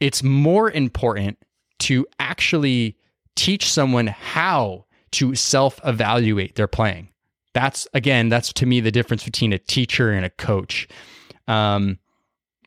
it's 0.00 0.22
more 0.22 0.70
important 0.70 1.38
to 1.80 2.06
actually 2.18 2.96
teach 3.36 3.70
someone 3.70 4.06
how 4.06 4.86
to 5.12 5.34
self 5.34 5.80
evaluate 5.84 6.56
their 6.56 6.66
playing. 6.66 7.08
That's 7.52 7.86
again, 7.94 8.28
that's 8.28 8.52
to 8.54 8.66
me 8.66 8.80
the 8.80 8.90
difference 8.90 9.24
between 9.24 9.52
a 9.52 9.58
teacher 9.58 10.10
and 10.10 10.24
a 10.24 10.30
coach. 10.30 10.88
Um, 11.46 11.98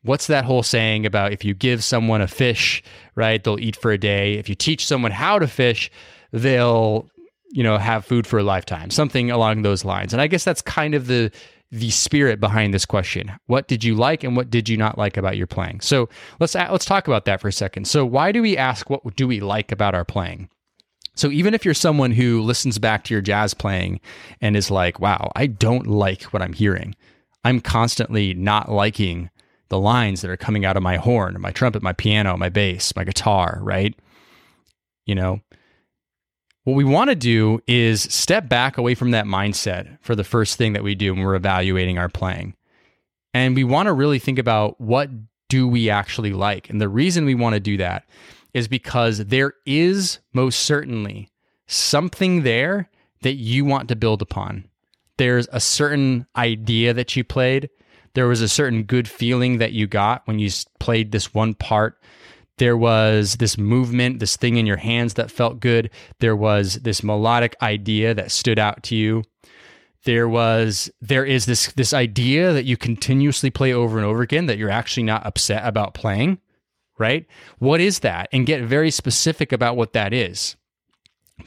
what's 0.03 0.27
that 0.27 0.45
whole 0.45 0.63
saying 0.63 1.05
about 1.05 1.33
if 1.33 1.43
you 1.43 1.53
give 1.53 1.83
someone 1.83 2.21
a 2.21 2.27
fish, 2.27 2.81
right, 3.15 3.43
they'll 3.43 3.59
eat 3.59 3.75
for 3.75 3.91
a 3.91 3.97
day. 3.97 4.33
If 4.33 4.49
you 4.49 4.55
teach 4.55 4.85
someone 4.85 5.11
how 5.11 5.39
to 5.39 5.47
fish, 5.47 5.91
they'll, 6.31 7.09
you 7.51 7.63
know, 7.63 7.77
have 7.77 8.05
food 8.05 8.25
for 8.25 8.39
a 8.39 8.43
lifetime. 8.43 8.89
Something 8.89 9.29
along 9.29 9.61
those 9.61 9.83
lines. 9.83 10.13
And 10.13 10.21
I 10.21 10.27
guess 10.27 10.43
that's 10.43 10.61
kind 10.61 10.95
of 10.95 11.07
the 11.07 11.31
the 11.71 11.89
spirit 11.89 12.39
behind 12.39 12.73
this 12.73 12.85
question. 12.85 13.33
What 13.47 13.67
did 13.67 13.83
you 13.83 13.95
like 13.95 14.23
and 14.23 14.37
what 14.37 14.49
did 14.49 14.69
you 14.69 14.77
not 14.77 14.97
like 14.97 15.17
about 15.17 15.37
your 15.37 15.47
playing? 15.47 15.81
So 15.81 16.09
let's 16.39 16.55
let's 16.55 16.85
talk 16.85 17.07
about 17.07 17.25
that 17.25 17.41
for 17.41 17.47
a 17.47 17.53
second. 17.53 17.87
So 17.87 18.05
why 18.05 18.31
do 18.31 18.41
we 18.41 18.55
ask 18.55 18.89
what 18.89 19.15
do 19.15 19.27
we 19.27 19.39
like 19.39 19.71
about 19.71 19.95
our 19.95 20.05
playing? 20.05 20.49
So 21.15 21.29
even 21.31 21.53
if 21.53 21.65
you're 21.65 21.73
someone 21.73 22.11
who 22.11 22.41
listens 22.41 22.77
back 22.77 23.03
to 23.05 23.13
your 23.13 23.21
jazz 23.21 23.53
playing 23.53 23.99
and 24.39 24.55
is 24.55 24.69
like, 24.69 24.99
"Wow, 24.99 25.31
I 25.35 25.47
don't 25.47 25.87
like 25.87 26.23
what 26.25 26.41
I'm 26.41 26.53
hearing. 26.53 26.95
I'm 27.43 27.59
constantly 27.59 28.33
not 28.33 28.71
liking 28.71 29.29
the 29.69 29.79
lines 29.79 30.21
that 30.21 30.31
are 30.31 30.37
coming 30.37 30.63
out 30.65 30.77
of 30.77 30.83
my 30.83 30.97
horn, 30.97 31.35
my 31.39 31.51
trumpet, 31.51 31.81
my 31.83 31.93
piano, 31.93 32.37
my 32.37 32.49
bass, 32.49 32.95
my 32.95 33.03
guitar, 33.03 33.59
right? 33.61 33.95
You 35.05 35.15
know, 35.15 35.41
what 36.67 36.75
we 36.75 36.83
want 36.83 37.09
to 37.09 37.15
do 37.15 37.61
is 37.65 38.01
step 38.01 38.49
back 38.49 38.77
away 38.77 38.93
from 38.93 39.11
that 39.11 39.23
mindset 39.23 39.97
for 40.01 40.15
the 40.15 40.23
first 40.25 40.57
thing 40.57 40.73
that 40.73 40.83
we 40.83 40.95
do 40.95 41.13
when 41.13 41.23
we're 41.23 41.33
evaluating 41.33 41.97
our 41.97 42.09
playing. 42.09 42.55
And 43.33 43.55
we 43.55 43.63
want 43.63 43.87
to 43.87 43.93
really 43.93 44.19
think 44.19 44.37
about 44.37 44.81
what 44.81 45.09
do 45.47 45.65
we 45.65 45.89
actually 45.89 46.33
like? 46.33 46.69
And 46.69 46.81
the 46.81 46.89
reason 46.89 47.23
we 47.23 47.35
want 47.35 47.53
to 47.53 47.61
do 47.61 47.77
that 47.77 48.03
is 48.53 48.67
because 48.67 49.19
there 49.19 49.53
is 49.65 50.19
most 50.33 50.59
certainly 50.59 51.29
something 51.67 52.43
there 52.43 52.89
that 53.21 53.35
you 53.35 53.63
want 53.63 53.87
to 53.87 53.95
build 53.95 54.21
upon. 54.21 54.67
There's 55.15 55.47
a 55.53 55.61
certain 55.61 56.27
idea 56.35 56.93
that 56.93 57.15
you 57.15 57.23
played 57.23 57.69
there 58.17 58.27
was 58.27 58.41
a 58.41 58.49
certain 58.49 58.81
good 58.81 59.07
feeling 59.07 59.59
that 59.59 59.73
you 59.73 59.85
got 59.85 60.25
when 60.25 60.39
you 60.39 60.49
played 60.79 61.11
this 61.11 61.35
one 61.35 61.53
part. 61.53 62.01
There 62.57 62.77
was 62.77 63.35
this 63.35 63.57
movement, 63.57 64.19
this 64.19 64.35
thing 64.35 64.57
in 64.57 64.65
your 64.65 64.77
hands 64.77 65.13
that 65.15 65.31
felt 65.31 65.59
good. 65.59 65.89
There 66.19 66.35
was 66.35 66.75
this 66.75 67.03
melodic 67.03 67.55
idea 67.61 68.13
that 68.13 68.31
stood 68.31 68.59
out 68.59 68.83
to 68.83 68.95
you. 68.95 69.23
There 70.05 70.29
was 70.29 70.89
there 71.01 71.25
is 71.25 71.45
this 71.45 71.71
this 71.73 71.93
idea 71.93 72.53
that 72.53 72.65
you 72.65 72.77
continuously 72.77 73.49
play 73.49 73.73
over 73.73 73.97
and 73.97 74.05
over 74.05 74.21
again 74.21 74.45
that 74.45 74.57
you're 74.57 74.69
actually 74.69 75.03
not 75.03 75.25
upset 75.25 75.65
about 75.65 75.93
playing, 75.93 76.39
right? 76.97 77.25
What 77.59 77.81
is 77.81 77.99
that? 77.99 78.29
And 78.31 78.45
get 78.45 78.63
very 78.63 78.89
specific 78.89 79.51
about 79.51 79.75
what 79.75 79.93
that 79.93 80.13
is 80.13 80.55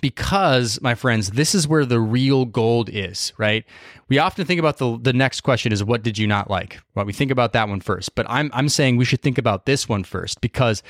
because 0.00 0.80
my 0.80 0.94
friends 0.94 1.30
this 1.32 1.54
is 1.54 1.66
where 1.66 1.84
the 1.84 2.00
real 2.00 2.44
gold 2.44 2.88
is 2.90 3.32
right? 3.38 3.64
We 4.08 4.18
often 4.18 4.44
think 4.46 4.60
about 4.60 4.78
the 4.78 4.98
the 5.00 5.12
next 5.12 5.42
question 5.42 5.72
is 5.72 5.82
what 5.84 6.02
did 6.02 6.18
you 6.18 6.26
not 6.26 6.50
like? 6.50 6.80
Well 6.94 7.04
we 7.04 7.12
think 7.12 7.30
about 7.30 7.52
that 7.52 7.68
one 7.68 7.80
first 7.80 8.14
but 8.14 8.26
i'm 8.28 8.50
i'm 8.52 8.68
saying 8.68 8.96
we 8.96 9.04
should 9.04 9.22
think 9.22 9.38
about 9.38 9.66
this 9.66 9.88
one 9.88 10.04
first 10.04 10.40
because 10.40 10.82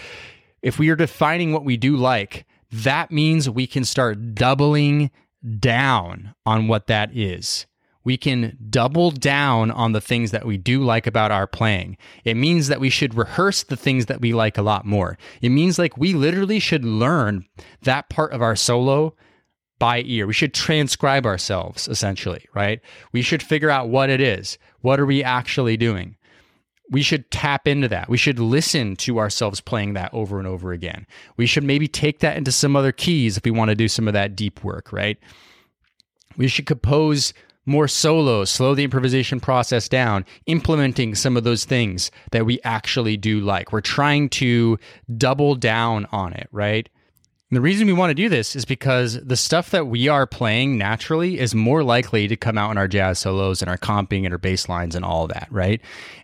if 0.62 0.78
we 0.78 0.90
are 0.90 0.96
defining 0.96 1.52
what 1.52 1.64
we 1.64 1.76
do 1.76 1.96
like 1.96 2.46
that 2.72 3.10
means 3.10 3.48
we 3.50 3.66
can 3.66 3.84
start 3.84 4.34
doubling 4.34 5.10
down 5.58 6.34
on 6.44 6.68
what 6.68 6.86
that 6.86 7.16
is 7.16 7.66
we 8.04 8.16
can 8.16 8.56
double 8.70 9.10
down 9.10 9.70
on 9.70 9.92
the 9.92 10.00
things 10.00 10.30
that 10.30 10.46
we 10.46 10.56
do 10.56 10.82
like 10.82 11.06
about 11.06 11.30
our 11.30 11.46
playing. 11.46 11.96
It 12.24 12.34
means 12.34 12.68
that 12.68 12.80
we 12.80 12.90
should 12.90 13.14
rehearse 13.14 13.62
the 13.62 13.76
things 13.76 14.06
that 14.06 14.20
we 14.20 14.32
like 14.32 14.56
a 14.56 14.62
lot 14.62 14.86
more. 14.86 15.18
It 15.42 15.50
means 15.50 15.78
like 15.78 15.98
we 15.98 16.14
literally 16.14 16.58
should 16.58 16.84
learn 16.84 17.44
that 17.82 18.08
part 18.08 18.32
of 18.32 18.42
our 18.42 18.56
solo 18.56 19.14
by 19.78 20.02
ear. 20.02 20.26
We 20.26 20.32
should 20.32 20.54
transcribe 20.54 21.26
ourselves 21.26 21.88
essentially, 21.88 22.46
right? 22.54 22.80
We 23.12 23.22
should 23.22 23.42
figure 23.42 23.70
out 23.70 23.88
what 23.88 24.10
it 24.10 24.20
is. 24.20 24.58
What 24.80 25.00
are 25.00 25.06
we 25.06 25.22
actually 25.22 25.76
doing? 25.76 26.16
We 26.90 27.02
should 27.02 27.30
tap 27.30 27.68
into 27.68 27.86
that. 27.88 28.08
We 28.08 28.16
should 28.16 28.38
listen 28.38 28.96
to 28.96 29.18
ourselves 29.18 29.60
playing 29.60 29.94
that 29.94 30.12
over 30.12 30.38
and 30.38 30.46
over 30.48 30.72
again. 30.72 31.06
We 31.36 31.46
should 31.46 31.64
maybe 31.64 31.86
take 31.86 32.18
that 32.20 32.36
into 32.36 32.50
some 32.50 32.74
other 32.74 32.92
keys 32.92 33.36
if 33.36 33.44
we 33.44 33.52
want 33.52 33.68
to 33.68 33.76
do 33.76 33.88
some 33.88 34.08
of 34.08 34.14
that 34.14 34.34
deep 34.34 34.64
work, 34.64 34.92
right? 34.92 35.16
We 36.36 36.48
should 36.48 36.66
compose 36.66 37.32
more 37.66 37.88
solos, 37.88 38.50
slow 38.50 38.74
the 38.74 38.84
improvisation 38.84 39.40
process 39.40 39.88
down, 39.88 40.24
implementing 40.46 41.14
some 41.14 41.36
of 41.36 41.44
those 41.44 41.64
things 41.64 42.10
that 42.32 42.46
we 42.46 42.60
actually 42.64 43.16
do 43.16 43.40
like. 43.40 43.72
We're 43.72 43.80
trying 43.80 44.28
to 44.30 44.78
double 45.16 45.54
down 45.54 46.06
on 46.10 46.32
it, 46.32 46.48
right? 46.52 46.88
And 47.50 47.56
the 47.56 47.60
reason 47.60 47.88
we 47.88 47.92
want 47.92 48.10
to 48.10 48.14
do 48.14 48.28
this 48.28 48.54
is 48.54 48.64
because 48.64 49.20
the 49.24 49.36
stuff 49.36 49.70
that 49.70 49.88
we 49.88 50.06
are 50.06 50.24
playing 50.24 50.78
naturally 50.78 51.40
is 51.40 51.52
more 51.52 51.82
likely 51.82 52.28
to 52.28 52.36
come 52.36 52.56
out 52.56 52.70
in 52.70 52.78
our 52.78 52.86
jazz 52.86 53.18
solos 53.18 53.60
and 53.60 53.68
our 53.68 53.76
comping 53.76 54.24
and 54.24 54.32
our 54.32 54.38
bass 54.38 54.68
lines 54.68 54.94
and 54.94 55.04
all 55.04 55.26
that, 55.26 55.48
right? 55.50 55.80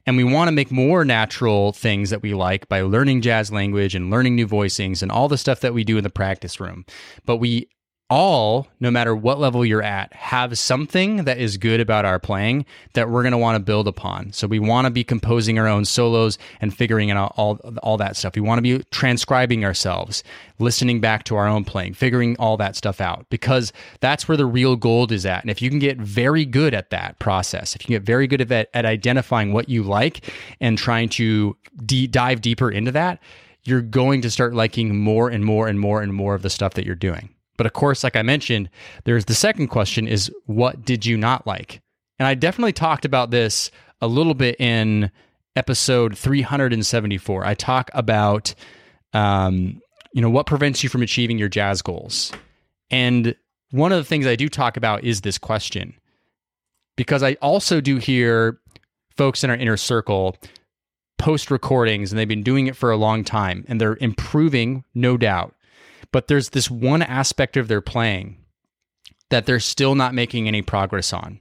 And 0.07 0.16
we 0.16 0.22
want 0.22 0.46
to 0.46 0.53
make 0.53 0.70
more 0.70 1.05
natural 1.05 1.72
things 1.72 2.11
that 2.11 2.22
we 2.22 2.33
like 2.33 2.68
by 2.68 2.83
learning 2.83 3.22
jazz 3.22 3.51
language 3.51 3.96
and 3.96 4.09
learning 4.09 4.37
new 4.37 4.46
voicings 4.46 5.03
and 5.03 5.11
all 5.11 5.27
the 5.27 5.37
stuff 5.37 5.61
that 5.62 5.75
we 5.75 5.83
do 5.83 5.99
in 5.99 6.05
the 6.05 6.11
practice 6.11 6.61
room. 6.61 6.87
But 7.25 7.38
we 7.38 7.68
all, 8.09 8.69
no 8.79 8.90
matter 8.90 9.16
what 9.16 9.40
level 9.40 9.64
you're 9.64 9.83
at, 9.83 10.12
have 10.12 10.57
something 10.59 11.25
that 11.25 11.38
is 11.38 11.57
good 11.57 11.81
about 11.81 12.05
our 12.05 12.21
playing 12.21 12.64
that 12.92 13.11
we're 13.11 13.23
going 13.23 13.33
to 13.33 13.38
want 13.38 13.57
to 13.57 13.61
build 13.61 13.88
upon. 13.88 14.33
So 14.33 14.47
we 14.47 14.61
want 14.61 14.85
to 14.87 14.90
be 14.90 15.03
composing 15.03 15.59
our 15.59 15.66
own 15.66 15.85
solos 15.85 16.38
and 16.61 16.77
figuring 16.77 17.11
out 17.11 17.35
all, 17.37 17.57
all 17.83 17.97
that 17.97 18.16
stuff. 18.16 18.37
We 18.37 18.42
want 18.42 18.59
to 18.59 18.62
be 18.62 18.85
transcribing 18.90 19.64
ourselves, 19.64 20.23
listening 20.61 21.01
back 21.01 21.25
to 21.25 21.37
our 21.37 21.49
own 21.49 21.64
playing, 21.64 21.95
figuring 21.95 22.37
all 22.38 22.57
that 22.59 22.77
stuff 22.77 23.01
out 23.01 23.27
because 23.29 23.73
that's 24.01 24.29
where 24.29 24.37
the 24.37 24.47
real 24.47 24.77
gold 24.77 25.11
is 25.11 25.27
at. 25.27 25.42
And 25.42 25.51
if 25.51 25.61
you 25.61 25.69
can 25.69 25.81
get 25.81 25.99
very 25.99 26.45
good 26.45 26.75
at 26.75 26.90
that 26.90 27.19
process, 27.19 27.75
if 27.75 27.88
you 27.88 27.97
get 27.97 28.05
very 28.05 28.29
good 28.29 28.40
at, 28.53 28.69
at 28.73 28.85
identifying 28.87 29.53
what 29.53 29.69
you 29.69 29.83
like 29.83 30.33
and 30.61 30.79
trying 30.79 31.09
to 31.11 31.57
de- 31.85 32.07
dive 32.07 32.40
deeper 32.40 32.71
into 32.71 32.92
that, 32.92 33.21
you're 33.64 33.83
going 33.83 34.23
to 34.23 34.31
start 34.31 34.55
liking 34.55 34.97
more 34.97 35.29
and 35.29 35.45
more 35.45 35.66
and 35.66 35.81
more 35.81 36.01
and 36.01 36.14
more 36.14 36.37
of 36.37 36.42
the 36.42 36.51
stuff 36.51 36.75
that 36.75 36.87
you're 36.87 36.95
doing. 36.95 37.31
But 37.57 37.66
of 37.66 37.73
course, 37.73 38.05
like 38.05 38.16
I 38.16 38.23
mentioned, 38.23 38.71
there's 39.05 39.25
the 39.25 39.35
second 39.35 39.69
question 39.69 40.07
is 40.07 40.31
what 40.47 40.85
did 40.85 41.07
you 41.07 41.16
not 41.16 41.47
like? 41.47 41.81
And 42.19 42.27
I 42.27 42.35
definitely 42.35 42.73
talked 42.73 43.05
about 43.05 43.31
this 43.31 43.71
a 44.01 44.07
little 44.07 44.35
bit 44.35 44.61
in 44.61 45.11
episode 45.55 46.16
374. 46.16 47.45
I 47.45 47.55
talk 47.55 47.90
about 47.95 48.55
um, 49.12 49.81
you 50.12 50.23
know, 50.23 50.31
what 50.31 50.47
prevents 50.47 50.83
you 50.83 50.88
from 50.88 51.03
achieving 51.03 51.38
your 51.38 51.49
jazz 51.49 51.83
goals. 51.83 52.33
And 52.90 53.35
one 53.71 53.92
of 53.92 53.99
the 53.99 54.05
things 54.05 54.27
I 54.27 54.37
do 54.37 54.49
talk 54.49 54.77
about 54.77 55.05
is 55.05 55.21
this 55.21 55.38
question. 55.38 55.95
Because 56.97 57.23
I 57.23 57.35
also 57.35 57.81
do 57.81 57.97
hear 57.97 58.59
folks 59.16 59.45
in 59.45 59.51
our 59.51 59.57
inner 59.57 59.77
circle 59.77 60.37
post 61.19 61.51
recordings 61.51 62.12
and 62.12 62.19
they've 62.19 62.29
been 62.29 62.42
doing 62.42 62.66
it 62.66 62.77
for 62.77 62.90
a 62.90 62.97
long 62.97 63.25
time 63.25 63.64
and 63.69 63.81
they're 63.81 63.97
improving, 64.01 64.85
no 64.95 65.16
doubt 65.16 65.55
but 66.12 66.29
there's 66.29 66.51
this 66.51 66.71
one 66.71 67.03
aspect 67.03 67.57
of 67.57 67.69
their 67.69 67.81
playing 67.81 68.37
that 69.31 69.47
they're 69.47 69.61
still 69.61 69.95
not 69.95 70.14
making 70.14 70.47
any 70.49 70.62
progress 70.62 71.12
on. 71.12 71.40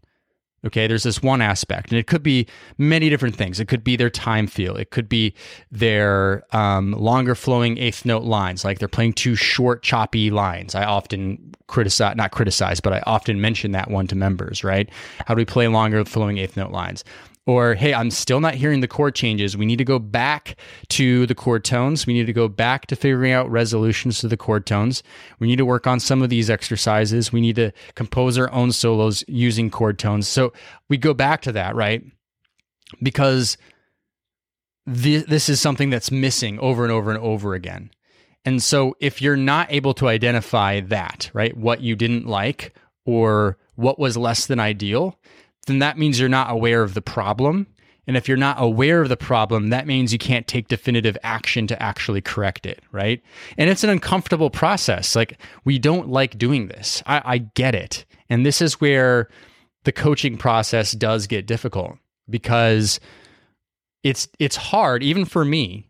Okay, 0.66 0.88
there's 0.88 1.04
this 1.04 1.22
one 1.22 1.42
aspect, 1.42 1.92
and 1.92 2.00
it 2.00 2.08
could 2.08 2.24
be 2.24 2.48
many 2.80 3.08
different 3.08 3.36
things. 3.36 3.60
It 3.60 3.68
could 3.68 3.84
be 3.84 3.96
their 3.96 4.10
time 4.10 4.48
feel. 4.48 4.76
It 4.76 4.90
could 4.90 5.08
be 5.08 5.36
their 5.72 6.44
um, 6.56 6.94
longer 6.94 7.36
flowing 7.36 7.78
eighth 7.78 8.04
note 8.04 8.24
lines, 8.24 8.66
like 8.66 8.80
they're 8.80 8.88
playing 8.88 9.14
too 9.14 9.36
short, 9.36 9.84
choppy 9.84 10.32
lines. 10.32 10.74
I 10.74 10.84
often 10.84 11.54
criticize, 11.68 12.16
not 12.16 12.32
criticize, 12.32 12.80
but 12.80 12.94
I 12.94 13.04
often 13.06 13.40
mention 13.40 13.74
that 13.74 13.92
one 13.92 14.08
to 14.08 14.16
members, 14.16 14.64
right? 14.64 14.90
How 15.28 15.36
do 15.36 15.40
we 15.40 15.46
play 15.46 15.68
longer 15.68 16.04
flowing 16.04 16.40
eighth 16.40 16.58
note 16.58 16.72
lines? 16.72 17.04
Or 17.48 17.76
hey, 17.76 17.94
I'm 17.94 18.10
still 18.10 18.40
not 18.40 18.56
hearing 18.56 18.82
the 18.82 18.88
chord 18.88 19.14
changes. 19.14 19.56
We 19.56 19.66
need 19.66 19.78
to 19.78 19.86
go 19.86 20.00
back 20.00 20.56
to 20.90 21.28
the 21.28 21.36
chord 21.36 21.64
tones. 21.64 22.08
We 22.08 22.14
need 22.14 22.26
to 22.26 22.34
go 22.34 22.48
back 22.48 22.88
to 22.88 22.96
figuring 22.96 23.32
out 23.32 23.50
resolutions 23.50 24.20
to 24.20 24.28
the 24.28 24.38
chord 24.38 24.66
tones. 24.66 25.04
We 25.40 25.48
need 25.48 25.58
to 25.58 25.66
work 25.66 25.86
on 25.86 26.00
some 26.00 26.24
of 26.24 26.30
these 26.30 26.50
exercises. 26.50 27.32
We 27.32 27.42
need 27.42 27.56
to 27.58 27.72
compose 27.94 28.38
our 28.38 28.52
own 28.52 28.72
solos 28.72 29.24
using 29.28 29.70
chord 29.70 30.00
tones. 30.00 30.28
So 30.28 30.54
we 30.90 30.98
go 30.98 31.14
back 31.14 31.42
to 31.44 31.52
that, 31.52 31.76
right? 31.76 32.04
Because 33.02 33.58
this 34.88 35.50
is 35.50 35.62
something 35.62 35.90
that's 35.90 36.12
missing 36.12 36.60
over 36.60 36.84
and 36.84 36.92
over 36.92 37.12
and 37.12 37.20
over 37.20 37.54
again. 37.54 37.92
And 38.44 38.62
so 38.62 38.96
if 39.00 39.22
you're 39.22 39.36
not 39.36 39.72
able 39.72 39.96
to 39.96 40.08
identify 40.08 40.80
that, 40.82 41.32
right, 41.34 41.58
what 41.58 41.82
you 41.82 41.96
didn't 41.96 42.28
like 42.28 42.76
or 43.06 43.58
what 43.76 43.98
was 43.98 44.18
less 44.18 44.46
than 44.46 44.60
ideal, 44.60 45.20
then 45.68 45.80
that 45.80 45.98
means 45.98 46.20
you're 46.20 46.30
not 46.30 46.52
aware 46.52 46.84
of 46.84 46.94
the 46.94 47.02
problem 47.02 47.68
And 48.08 48.16
if 48.16 48.28
you're 48.28 48.38
not 48.38 48.62
aware 48.62 49.02
of 49.02 49.10
the 49.10 49.18
problem, 49.18 49.70
that 49.70 49.88
means 49.88 50.14
you 50.14 50.20
can't 50.20 50.48
take 50.48 50.68
definitive 50.68 51.18
action 51.24 51.68
to 51.68 51.82
actually 51.82 52.22
correct 52.22 52.66
it, 52.66 52.84
right? 52.92 53.22
And 53.58 53.70
it's 53.70 53.84
an 53.84 53.90
uncomfortable 53.90 54.50
process. 54.50 55.16
Like, 55.16 55.40
we 55.64 55.80
don't 55.80 56.10
like 56.10 56.38
doing 56.38 56.68
this. 56.68 57.02
I, 57.08 57.22
I 57.26 57.38
get 57.40 57.74
it. 57.74 58.06
And 58.30 58.46
this 58.46 58.62
is 58.62 58.80
where 58.80 59.30
the 59.86 59.92
coaching 59.92 60.38
process 60.38 60.92
does 60.92 61.28
get 61.28 61.46
difficult 61.48 61.98
because 62.30 63.00
it's 64.04 64.28
it's 64.40 64.56
hard 64.56 65.04
even 65.04 65.26
for 65.26 65.46
me 65.46 65.88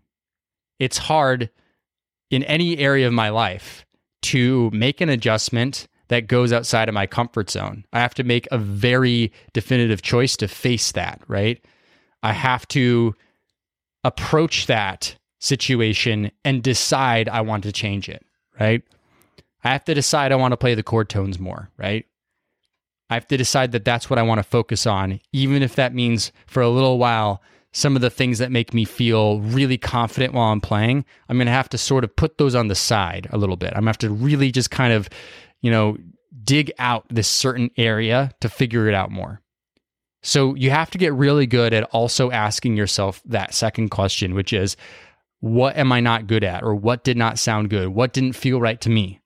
it's 0.80 0.98
hard 0.98 1.50
in 2.30 2.44
any 2.44 2.78
area 2.78 3.08
of 3.08 3.14
my 3.14 3.30
life 3.30 3.86
to 4.22 4.70
make 4.74 5.00
an 5.00 5.08
adjustment 5.10 5.88
that 6.10 6.28
goes 6.28 6.54
outside 6.54 6.88
of 6.88 6.96
my 6.96 7.08
comfort 7.08 7.50
zone. 7.50 7.86
I 7.94 8.00
have 8.00 8.14
to 8.16 8.24
make 8.24 8.48
a 8.52 8.58
very 8.58 9.32
definitive 9.54 10.02
choice 10.02 10.38
to 10.38 10.48
face 10.48 10.92
that 10.94 11.22
right? 11.28 11.64
I 12.24 12.34
have 12.34 12.68
to 12.70 13.14
approach 14.04 14.68
that 14.68 15.16
situation 15.40 16.32
and 16.44 16.64
decide 16.64 17.30
i 17.30 17.42
want 17.42 17.64
to 17.64 17.72
change 17.72 18.10
it 18.10 18.26
right? 18.60 18.82
I 19.64 19.70
have 19.70 19.86
to 19.86 19.94
decide 19.94 20.32
i 20.32 20.36
want 20.36 20.54
to 20.54 20.58
play 20.58 20.76
the 20.76 20.84
chord 20.84 21.10
tones 21.10 21.40
more 21.40 21.70
right? 21.78 22.06
I 23.10 23.14
have 23.14 23.28
to 23.28 23.38
decide 23.38 23.72
that 23.74 23.86
that's 23.86 24.10
what 24.10 24.18
I 24.18 24.24
want 24.24 24.40
to 24.40 24.44
focus 24.44 24.88
on, 24.88 25.20
even 25.32 25.62
if 25.62 25.76
that 25.76 25.94
means 25.94 26.32
for 26.48 26.62
a 26.62 26.70
little 26.70 26.98
while, 26.98 27.42
some 27.72 27.96
of 27.96 28.02
the 28.02 28.10
things 28.10 28.40
that 28.40 28.52
make 28.52 28.74
me 28.74 28.86
feel 28.86 29.42
really 29.42 29.78
confident 29.78 30.34
while 30.34 30.52
I'm 30.52 30.62
playing, 30.62 31.04
I'm 31.28 31.38
going 31.38 31.48
to 31.48 31.52
have 31.52 31.70
to 31.70 31.78
sort 31.78 32.04
of 32.04 32.16
put 32.16 32.38
those 32.38 32.56
on 32.56 32.68
the 32.68 32.76
side 32.76 33.28
a 33.32 33.38
little 33.38 33.58
bit. 33.58 33.74
I'm 33.76 33.84
going 33.84 33.84
to 33.84 33.90
have 33.90 33.98
to 34.00 34.10
really 34.10 34.50
just 34.50 34.72
kind 34.72 34.94
of, 34.94 35.10
you 35.66 35.72
know, 35.72 35.98
dig 36.44 36.72
out 36.78 37.08
this 37.10 37.28
certain 37.28 37.72
area 37.76 38.32
to 38.40 38.48
figure 38.48 38.88
it 38.88 38.94
out 38.94 39.10
more. 39.10 39.42
So 40.22 40.54
you 40.54 40.70
have 40.70 40.92
to 40.92 41.00
get 41.00 41.12
really 41.16 41.48
good 41.48 41.74
at 41.74 41.86
also 41.86 42.30
asking 42.30 42.78
yourself 42.78 43.20
that 43.26 43.56
second 43.56 43.90
question, 43.90 44.36
which 44.36 44.54
is, 44.54 44.78
what 45.40 45.76
am 45.76 45.92
I 45.92 46.02
not 46.02 46.28
good 46.28 46.44
at? 46.44 46.62
Or 46.62 46.76
what 46.76 47.04
did 47.04 47.18
not 47.18 47.40
sound 47.40 47.72
good? 47.72 47.88
What 47.88 48.14
didn't 48.14 48.34
feel 48.34 48.62
right 48.62 48.80
to 48.82 48.92
me? 48.92 49.22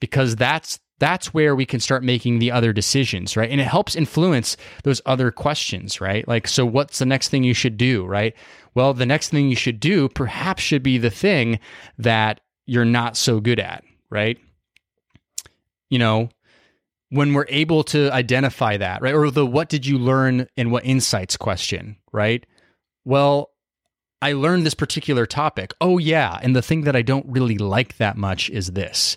Because 0.00 0.36
that's 0.36 0.80
that's 1.00 1.34
where 1.34 1.54
we 1.54 1.66
can 1.66 1.80
start 1.80 2.02
making 2.02 2.38
the 2.38 2.50
other 2.50 2.72
decisions, 2.72 3.36
right? 3.36 3.50
And 3.50 3.60
it 3.60 3.64
helps 3.64 3.94
influence 3.94 4.56
those 4.84 5.02
other 5.04 5.30
questions, 5.30 6.00
right? 6.00 6.26
Like, 6.26 6.48
so 6.48 6.64
what's 6.64 6.98
the 6.98 7.06
next 7.06 7.28
thing 7.28 7.44
you 7.44 7.52
should 7.52 7.76
do, 7.76 8.06
right? 8.06 8.34
Well, 8.74 8.94
the 8.94 9.04
next 9.04 9.28
thing 9.28 9.50
you 9.50 9.56
should 9.56 9.80
do 9.80 10.08
perhaps 10.08 10.62
should 10.62 10.82
be 10.82 10.96
the 10.96 11.10
thing 11.10 11.60
that 11.98 12.40
you're 12.64 12.86
not 12.86 13.18
so 13.18 13.38
good 13.38 13.60
at, 13.60 13.84
right? 14.08 14.38
You 15.90 15.98
know, 15.98 16.28
when 17.10 17.32
we're 17.32 17.46
able 17.48 17.84
to 17.84 18.10
identify 18.12 18.76
that, 18.76 19.00
right? 19.02 19.14
Or 19.14 19.30
the 19.30 19.46
what 19.46 19.68
did 19.68 19.86
you 19.86 19.98
learn 19.98 20.48
and 20.56 20.70
what 20.70 20.84
insights 20.84 21.36
question, 21.36 21.96
right? 22.12 22.44
Well, 23.04 23.50
I 24.20 24.32
learned 24.32 24.66
this 24.66 24.74
particular 24.74 25.26
topic. 25.26 25.72
Oh, 25.80 25.98
yeah. 25.98 26.38
And 26.42 26.54
the 26.54 26.62
thing 26.62 26.82
that 26.82 26.96
I 26.96 27.02
don't 27.02 27.26
really 27.28 27.56
like 27.56 27.96
that 27.98 28.16
much 28.16 28.50
is 28.50 28.72
this 28.72 29.16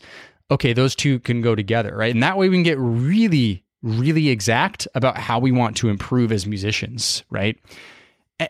okay, 0.51 0.73
those 0.73 0.95
two 0.95 1.17
can 1.19 1.41
go 1.41 1.55
together, 1.55 1.95
right? 1.95 2.13
And 2.13 2.21
that 2.21 2.37
way 2.37 2.49
we 2.49 2.57
can 2.57 2.63
get 2.63 2.77
really, 2.77 3.63
really 3.81 4.27
exact 4.27 4.85
about 4.93 5.17
how 5.17 5.39
we 5.39 5.49
want 5.51 5.77
to 5.77 5.87
improve 5.87 6.29
as 6.31 6.45
musicians, 6.45 7.23
right? 7.29 7.57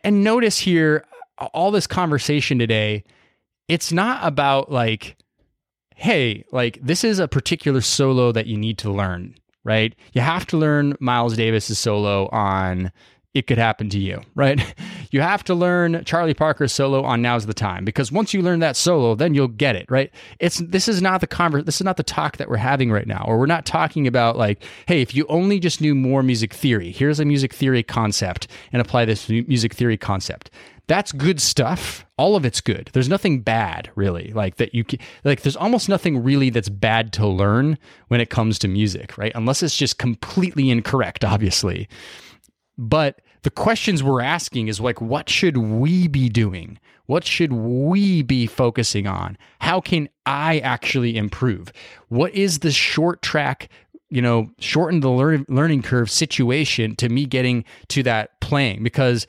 And 0.03 0.23
notice 0.23 0.57
here, 0.57 1.05
all 1.53 1.69
this 1.69 1.85
conversation 1.85 2.57
today, 2.57 3.03
it's 3.67 3.91
not 3.91 4.19
about 4.23 4.71
like, 4.71 5.15
hey, 6.01 6.43
like 6.51 6.79
this 6.81 7.03
is 7.03 7.19
a 7.19 7.27
particular 7.27 7.79
solo 7.79 8.31
that 8.31 8.47
you 8.47 8.57
need 8.57 8.79
to 8.79 8.91
learn, 8.91 9.35
right? 9.63 9.93
You 10.13 10.21
have 10.21 10.47
to 10.47 10.57
learn 10.57 10.97
Miles 10.99 11.35
Davis's 11.35 11.77
solo 11.77 12.27
on 12.29 12.91
it 13.35 13.45
could 13.45 13.59
happen 13.59 13.87
to 13.89 13.99
you, 13.99 14.21
right? 14.35 14.59
You 15.11 15.21
have 15.21 15.43
to 15.43 15.53
learn 15.53 16.03
Charlie 16.05 16.33
Parker's 16.33 16.71
solo 16.71 17.03
on 17.03 17.21
Now's 17.21 17.45
the 17.45 17.53
Time 17.53 17.83
because 17.83 18.11
once 18.11 18.33
you 18.33 18.41
learn 18.41 18.59
that 18.59 18.77
solo, 18.77 19.13
then 19.13 19.33
you'll 19.33 19.49
get 19.49 19.75
it, 19.75 19.85
right? 19.89 20.09
It's 20.39 20.59
this 20.59 20.87
is 20.87 21.01
not 21.01 21.21
the 21.21 21.27
conver- 21.27 21.65
this 21.65 21.75
is 21.75 21.85
not 21.85 21.97
the 21.97 22.03
talk 22.03 22.37
that 22.37 22.49
we're 22.49 22.57
having 22.57 22.91
right 22.91 23.05
now. 23.05 23.23
Or 23.27 23.37
we're 23.37 23.45
not 23.45 23.65
talking 23.65 24.07
about 24.07 24.37
like, 24.37 24.63
hey, 24.87 25.01
if 25.01 25.13
you 25.13 25.25
only 25.27 25.59
just 25.59 25.81
knew 25.81 25.93
more 25.93 26.23
music 26.23 26.53
theory, 26.53 26.91
here's 26.91 27.19
a 27.19 27.25
music 27.25 27.53
theory 27.53 27.83
concept 27.83 28.47
and 28.71 28.81
apply 28.81 29.05
this 29.05 29.27
music 29.29 29.73
theory 29.73 29.97
concept. 29.97 30.49
That's 30.87 31.11
good 31.11 31.41
stuff. 31.41 32.05
All 32.17 32.35
of 32.35 32.45
it's 32.45 32.61
good. 32.61 32.89
There's 32.93 33.09
nothing 33.09 33.41
bad 33.41 33.89
really. 33.95 34.31
Like 34.33 34.55
that 34.57 34.73
you 34.73 34.85
like 35.23 35.41
there's 35.41 35.55
almost 35.57 35.89
nothing 35.89 36.23
really 36.23 36.49
that's 36.49 36.69
bad 36.69 37.11
to 37.13 37.27
learn 37.27 37.77
when 38.07 38.21
it 38.21 38.29
comes 38.29 38.57
to 38.59 38.67
music, 38.69 39.17
right? 39.17 39.31
Unless 39.35 39.61
it's 39.61 39.77
just 39.77 39.97
completely 39.97 40.69
incorrect, 40.69 41.25
obviously. 41.25 41.89
But 42.77 43.21
the 43.43 43.49
questions 43.49 44.03
we're 44.03 44.21
asking 44.21 44.67
is 44.67 44.79
like, 44.79 45.01
what 45.01 45.29
should 45.29 45.57
we 45.57 46.07
be 46.07 46.29
doing? 46.29 46.79
What 47.07 47.25
should 47.25 47.53
we 47.53 48.21
be 48.21 48.45
focusing 48.47 49.07
on? 49.07 49.37
How 49.59 49.81
can 49.81 50.07
I 50.25 50.59
actually 50.59 51.17
improve? 51.17 51.73
What 52.09 52.33
is 52.33 52.59
the 52.59 52.71
short 52.71 53.21
track, 53.21 53.69
you 54.09 54.21
know, 54.21 54.49
shorten 54.59 54.99
the 54.99 55.09
lear- 55.09 55.45
learning 55.49 55.81
curve 55.81 56.09
situation 56.09 56.95
to 56.97 57.09
me 57.09 57.25
getting 57.25 57.65
to 57.89 58.03
that 58.03 58.39
playing? 58.39 58.83
Because 58.83 59.27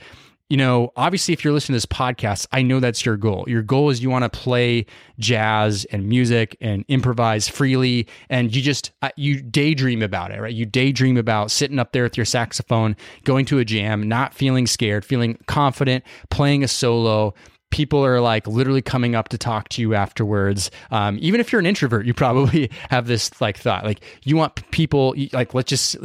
you 0.53 0.59
know, 0.59 0.93
obviously, 0.97 1.33
if 1.33 1.43
you're 1.43 1.55
listening 1.55 1.73
to 1.73 1.77
this 1.77 1.87
podcast, 1.87 2.47
I 2.53 2.61
know 2.61 2.79
that's 2.79 3.07
your 3.07 3.17
goal. 3.17 3.47
Your 3.49 3.62
goal 3.62 3.88
is 3.88 4.03
you 4.03 4.11
want 4.11 4.31
to 4.31 4.38
play 4.38 4.85
jazz 5.19 5.87
and 5.87 6.07
music 6.07 6.59
and 6.61 6.85
improvise 6.88 7.49
freely, 7.49 8.07
and 8.29 8.55
you 8.55 8.61
just 8.61 8.91
uh, 9.01 9.09
you 9.17 9.41
daydream 9.41 10.03
about 10.03 10.31
it, 10.31 10.43
right? 10.43 10.53
You 10.53 10.67
daydream 10.67 11.17
about 11.17 11.51
sitting 11.51 11.79
up 11.79 11.93
there 11.93 12.03
with 12.03 12.19
your 12.19 12.27
saxophone, 12.27 12.97
going 13.25 13.47
to 13.47 13.61
a 13.61 13.65
jam, 13.65 14.07
not 14.07 14.35
feeling 14.35 14.67
scared, 14.67 15.07
feeling 15.07 15.38
confident, 15.47 16.05
playing 16.29 16.62
a 16.62 16.69
solo, 16.69 17.33
people 17.71 18.05
are 18.05 18.21
like 18.21 18.47
literally 18.47 18.83
coming 18.83 19.15
up 19.15 19.31
to 19.31 19.38
talk 19.38 19.71
to 19.71 19.81
you 19.81 19.95
afterwards. 19.95 20.71
Um, 20.91 21.19
even 21.23 21.41
if 21.41 21.51
you're 21.51 21.61
an 21.61 21.67
introvert, 21.67 22.05
you 22.05 22.12
probably 22.12 22.71
have 22.91 23.07
this 23.07 23.41
like 23.41 23.57
thought, 23.57 23.85
like 23.85 24.03
you 24.23 24.37
want 24.37 24.71
people, 24.71 25.15
like 25.33 25.55
let's 25.55 25.71
just 25.71 25.97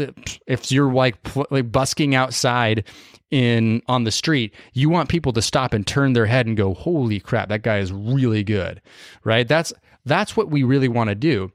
if 0.48 0.72
you're 0.72 0.92
like, 0.92 1.18
like 1.52 1.70
busking 1.70 2.16
outside 2.16 2.86
in 3.32 3.82
on 3.88 4.04
the 4.04 4.12
street, 4.12 4.54
you 4.74 4.90
want 4.90 5.10
people 5.10 5.34
to 5.34 5.42
stop 5.42 5.74
and 5.74 5.86
turn 5.86 6.14
their 6.14 6.26
head 6.26 6.46
and 6.46 6.56
go, 6.58 6.74
"Holy 6.74 7.20
crap, 7.20 7.50
that 7.50 7.64
guy 7.64 7.80
is 7.80 7.92
really 7.92 8.44
good." 8.44 8.82
Right? 9.24 9.48
That's 9.48 9.74
that's 10.06 10.38
what 10.38 10.50
we 10.50 10.64
really 10.64 10.88
want 10.88 11.10
to 11.10 11.16
do. 11.16 11.52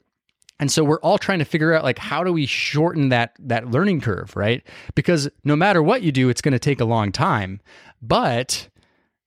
And 0.61 0.71
so 0.71 0.85
we're 0.85 1.01
all 1.01 1.19
trying 1.19 1.41
to 1.41 1.45
figure 1.45 1.73
out 1.73 1.83
like 1.83 1.99
how 1.99 2.23
do 2.23 2.33
we 2.33 2.47
shorten 2.47 3.09
that 3.09 3.35
that 3.39 3.71
learning 3.71 4.01
curve, 4.01 4.37
right? 4.37 4.63
Because 4.95 5.29
no 5.45 5.57
matter 5.57 5.83
what 5.83 6.03
you 6.03 6.13
do, 6.13 6.29
it's 6.29 6.43
going 6.43 6.53
to 6.53 6.59
take 6.59 6.81
a 6.81 6.85
long 6.85 7.11
time. 7.11 7.61
But 8.01 8.69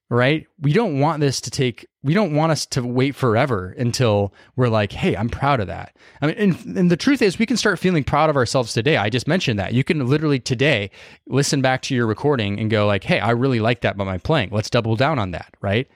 right? 0.09 0.47
We 0.59 0.73
don't 0.73 0.99
want 0.99 1.19
this 1.19 1.41
to 1.41 1.49
take, 1.49 1.87
we 2.05 2.13
don't 2.13 2.35
want 2.35 2.51
us 2.51 2.67
to 2.67 2.85
wait 2.85 3.15
forever 3.15 3.73
until 3.79 4.31
we're 4.55 4.69
like, 4.69 4.91
hey, 4.91 5.17
I'm 5.17 5.27
proud 5.27 5.59
of 5.59 5.65
that. 5.65 5.97
I 6.21 6.27
mean, 6.27 6.35
and, 6.37 6.77
and, 6.77 6.91
the 6.91 6.95
truth 6.95 7.19
is, 7.19 7.39
we 7.39 7.47
can 7.47 7.57
start 7.57 7.79
feeling 7.79 8.03
proud 8.03 8.29
of 8.29 8.35
ourselves 8.35 8.73
today. 8.73 8.95
I 8.95 9.09
just 9.09 9.27
mentioned 9.27 9.57
that. 9.57 9.73
You 9.73 9.83
can 9.83 10.05
literally 10.07 10.39
today 10.39 10.91
listen 11.25 11.63
back 11.63 11.81
to 11.81 11.95
your 11.95 12.05
recording 12.05 12.59
and 12.59 12.69
go, 12.69 12.85
like, 12.85 13.03
hey, 13.03 13.19
I 13.19 13.31
really 13.31 13.59
like 13.59 13.81
that 13.81 13.97
by 13.97 14.03
my 14.03 14.19
playing. 14.19 14.49
Let's 14.51 14.69
double 14.69 14.95
down 14.95 15.17
on 15.17 15.31
that, 15.31 15.57
right? 15.61 15.87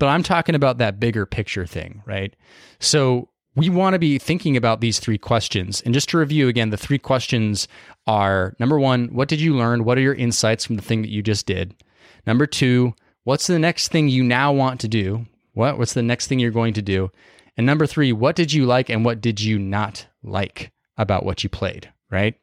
But 0.00 0.08
I'm 0.08 0.24
talking 0.24 0.56
about 0.56 0.78
that 0.78 0.98
bigger 0.98 1.24
picture 1.24 1.66
thing, 1.66 2.02
right? 2.04 2.34
So, 2.80 3.28
we 3.54 3.68
want 3.70 3.94
to 3.94 4.00
be 4.00 4.18
thinking 4.18 4.56
about 4.56 4.80
these 4.80 4.98
three 4.98 5.18
questions. 5.18 5.80
And 5.82 5.94
just 5.94 6.08
to 6.08 6.18
review 6.18 6.48
again, 6.48 6.70
the 6.70 6.76
three 6.76 6.98
questions 6.98 7.68
are 8.08 8.56
number 8.58 8.80
one, 8.80 9.06
what 9.14 9.28
did 9.28 9.40
you 9.40 9.54
learn? 9.54 9.84
What 9.84 9.96
are 9.96 10.00
your 10.00 10.16
insights 10.16 10.64
from 10.64 10.74
the 10.74 10.82
thing 10.82 11.02
that 11.02 11.10
you 11.10 11.22
just 11.22 11.46
did? 11.46 11.76
Number 12.26 12.46
two, 12.46 12.94
What's 13.24 13.46
the 13.46 13.58
next 13.58 13.88
thing 13.88 14.08
you 14.08 14.22
now 14.22 14.52
want 14.52 14.80
to 14.80 14.88
do? 14.88 15.24
What 15.54 15.78
what's 15.78 15.94
the 15.94 16.02
next 16.02 16.26
thing 16.26 16.38
you're 16.38 16.50
going 16.50 16.74
to 16.74 16.82
do? 16.82 17.10
And 17.56 17.66
number 17.66 17.86
3, 17.86 18.12
what 18.12 18.36
did 18.36 18.52
you 18.52 18.66
like 18.66 18.90
and 18.90 19.04
what 19.04 19.20
did 19.20 19.40
you 19.40 19.58
not 19.58 20.06
like 20.22 20.72
about 20.98 21.24
what 21.24 21.42
you 21.42 21.48
played, 21.48 21.90
right? 22.10 22.34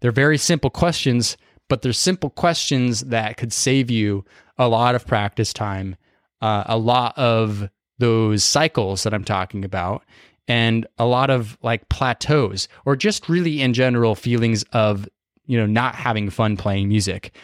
They're 0.00 0.12
very 0.12 0.38
simple 0.38 0.70
questions, 0.70 1.36
but 1.68 1.82
they're 1.82 1.92
simple 1.92 2.30
questions 2.30 3.00
that 3.00 3.36
could 3.36 3.52
save 3.52 3.90
you 3.90 4.24
a 4.56 4.68
lot 4.68 4.94
of 4.94 5.06
practice 5.06 5.52
time, 5.52 5.96
uh, 6.40 6.64
a 6.66 6.78
lot 6.78 7.18
of 7.18 7.68
those 7.98 8.44
cycles 8.44 9.02
that 9.02 9.12
I'm 9.12 9.24
talking 9.24 9.64
about, 9.64 10.04
and 10.46 10.86
a 10.98 11.04
lot 11.04 11.30
of 11.30 11.58
like 11.62 11.88
plateaus 11.88 12.68
or 12.86 12.96
just 12.96 13.28
really 13.28 13.60
in 13.60 13.74
general 13.74 14.14
feelings 14.14 14.62
of, 14.72 15.08
you 15.46 15.58
know, 15.58 15.66
not 15.66 15.96
having 15.96 16.30
fun 16.30 16.56
playing 16.56 16.88
music 16.88 17.36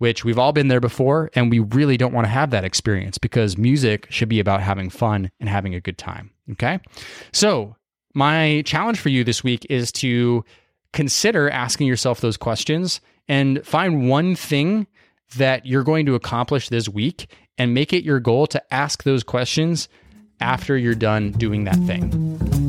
which 0.00 0.24
we've 0.24 0.38
all 0.38 0.52
been 0.52 0.68
there 0.68 0.80
before. 0.80 1.30
And 1.34 1.50
we 1.50 1.58
really 1.58 1.98
don't 1.98 2.14
want 2.14 2.24
to 2.24 2.30
have 2.30 2.50
that 2.50 2.64
experience 2.64 3.18
because 3.18 3.58
music 3.58 4.06
should 4.08 4.30
be 4.30 4.40
about 4.40 4.62
having 4.62 4.88
fun 4.88 5.30
and 5.38 5.48
having 5.48 5.74
a 5.74 5.80
good 5.80 5.98
time. 5.98 6.30
Okay. 6.52 6.80
So, 7.32 7.76
my 8.14 8.62
challenge 8.64 8.98
for 8.98 9.10
you 9.10 9.24
this 9.24 9.44
week 9.44 9.66
is 9.68 9.92
to 9.92 10.42
consider 10.94 11.50
asking 11.50 11.86
yourself 11.86 12.22
those 12.22 12.38
questions 12.38 13.00
and 13.28 13.64
find 13.64 14.08
one 14.08 14.34
thing 14.34 14.86
that 15.36 15.66
you're 15.66 15.84
going 15.84 16.06
to 16.06 16.14
accomplish 16.14 16.70
this 16.70 16.88
week 16.88 17.30
and 17.58 17.74
make 17.74 17.92
it 17.92 18.02
your 18.02 18.20
goal 18.20 18.46
to 18.48 18.74
ask 18.74 19.02
those 19.02 19.22
questions 19.22 19.88
after 20.40 20.78
you're 20.78 20.94
done 20.94 21.30
doing 21.32 21.64
that 21.64 21.78
thing. 21.80 22.59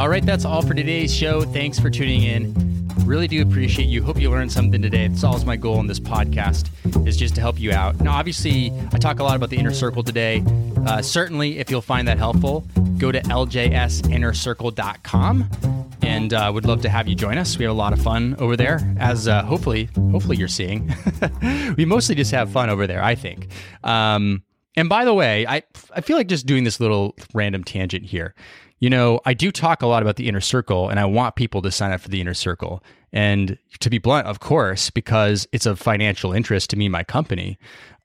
All 0.00 0.08
right, 0.08 0.24
that's 0.24 0.46
all 0.46 0.62
for 0.62 0.72
today's 0.72 1.14
show. 1.14 1.42
Thanks 1.42 1.78
for 1.78 1.90
tuning 1.90 2.22
in. 2.22 2.54
Really 3.04 3.28
do 3.28 3.42
appreciate 3.42 3.84
you. 3.84 4.02
Hope 4.02 4.18
you 4.18 4.30
learned 4.30 4.50
something 4.50 4.80
today. 4.80 5.08
That's 5.08 5.24
always 5.24 5.44
my 5.44 5.56
goal 5.56 5.78
in 5.78 5.88
this 5.88 6.00
podcast 6.00 6.70
is 7.06 7.18
just 7.18 7.34
to 7.34 7.42
help 7.42 7.60
you 7.60 7.70
out. 7.70 8.00
Now, 8.00 8.12
obviously, 8.12 8.72
I 8.94 8.98
talk 8.98 9.20
a 9.20 9.22
lot 9.22 9.36
about 9.36 9.50
the 9.50 9.58
inner 9.58 9.74
circle 9.74 10.02
today. 10.02 10.42
Uh, 10.86 11.02
certainly, 11.02 11.58
if 11.58 11.70
you'll 11.70 11.82
find 11.82 12.08
that 12.08 12.16
helpful, 12.16 12.64
go 12.96 13.12
to 13.12 13.20
ljsinnercircle.com 13.20 15.50
and 16.00 16.32
uh, 16.32 16.50
would 16.54 16.64
love 16.64 16.80
to 16.80 16.88
have 16.88 17.06
you 17.06 17.14
join 17.14 17.36
us. 17.36 17.58
We 17.58 17.66
have 17.66 17.72
a 17.72 17.78
lot 17.78 17.92
of 17.92 18.00
fun 18.00 18.36
over 18.38 18.56
there, 18.56 18.80
as 18.98 19.28
uh, 19.28 19.42
hopefully, 19.42 19.90
hopefully 20.12 20.38
you're 20.38 20.48
seeing. 20.48 20.90
we 21.76 21.84
mostly 21.84 22.14
just 22.14 22.30
have 22.30 22.50
fun 22.50 22.70
over 22.70 22.86
there, 22.86 23.04
I 23.04 23.16
think. 23.16 23.48
Um, 23.84 24.44
and 24.76 24.88
by 24.88 25.04
the 25.04 25.12
way, 25.12 25.46
I 25.46 25.62
I 25.94 26.00
feel 26.00 26.16
like 26.16 26.28
just 26.28 26.46
doing 26.46 26.64
this 26.64 26.80
little 26.80 27.14
random 27.34 27.64
tangent 27.64 28.06
here. 28.06 28.34
You 28.80 28.90
know, 28.90 29.20
I 29.26 29.34
do 29.34 29.52
talk 29.52 29.82
a 29.82 29.86
lot 29.86 30.02
about 30.02 30.16
the 30.16 30.26
inner 30.26 30.40
circle, 30.40 30.88
and 30.88 30.98
I 30.98 31.04
want 31.04 31.36
people 31.36 31.60
to 31.62 31.70
sign 31.70 31.92
up 31.92 32.00
for 32.00 32.08
the 32.08 32.20
inner 32.20 32.34
circle. 32.34 32.82
And 33.12 33.58
to 33.80 33.90
be 33.90 33.98
blunt, 33.98 34.26
of 34.26 34.40
course, 34.40 34.88
because 34.90 35.46
it's 35.52 35.66
of 35.66 35.78
financial 35.78 36.32
interest 36.32 36.70
to 36.70 36.76
me 36.76 36.86
and 36.86 36.92
my 36.92 37.04
company, 37.04 37.58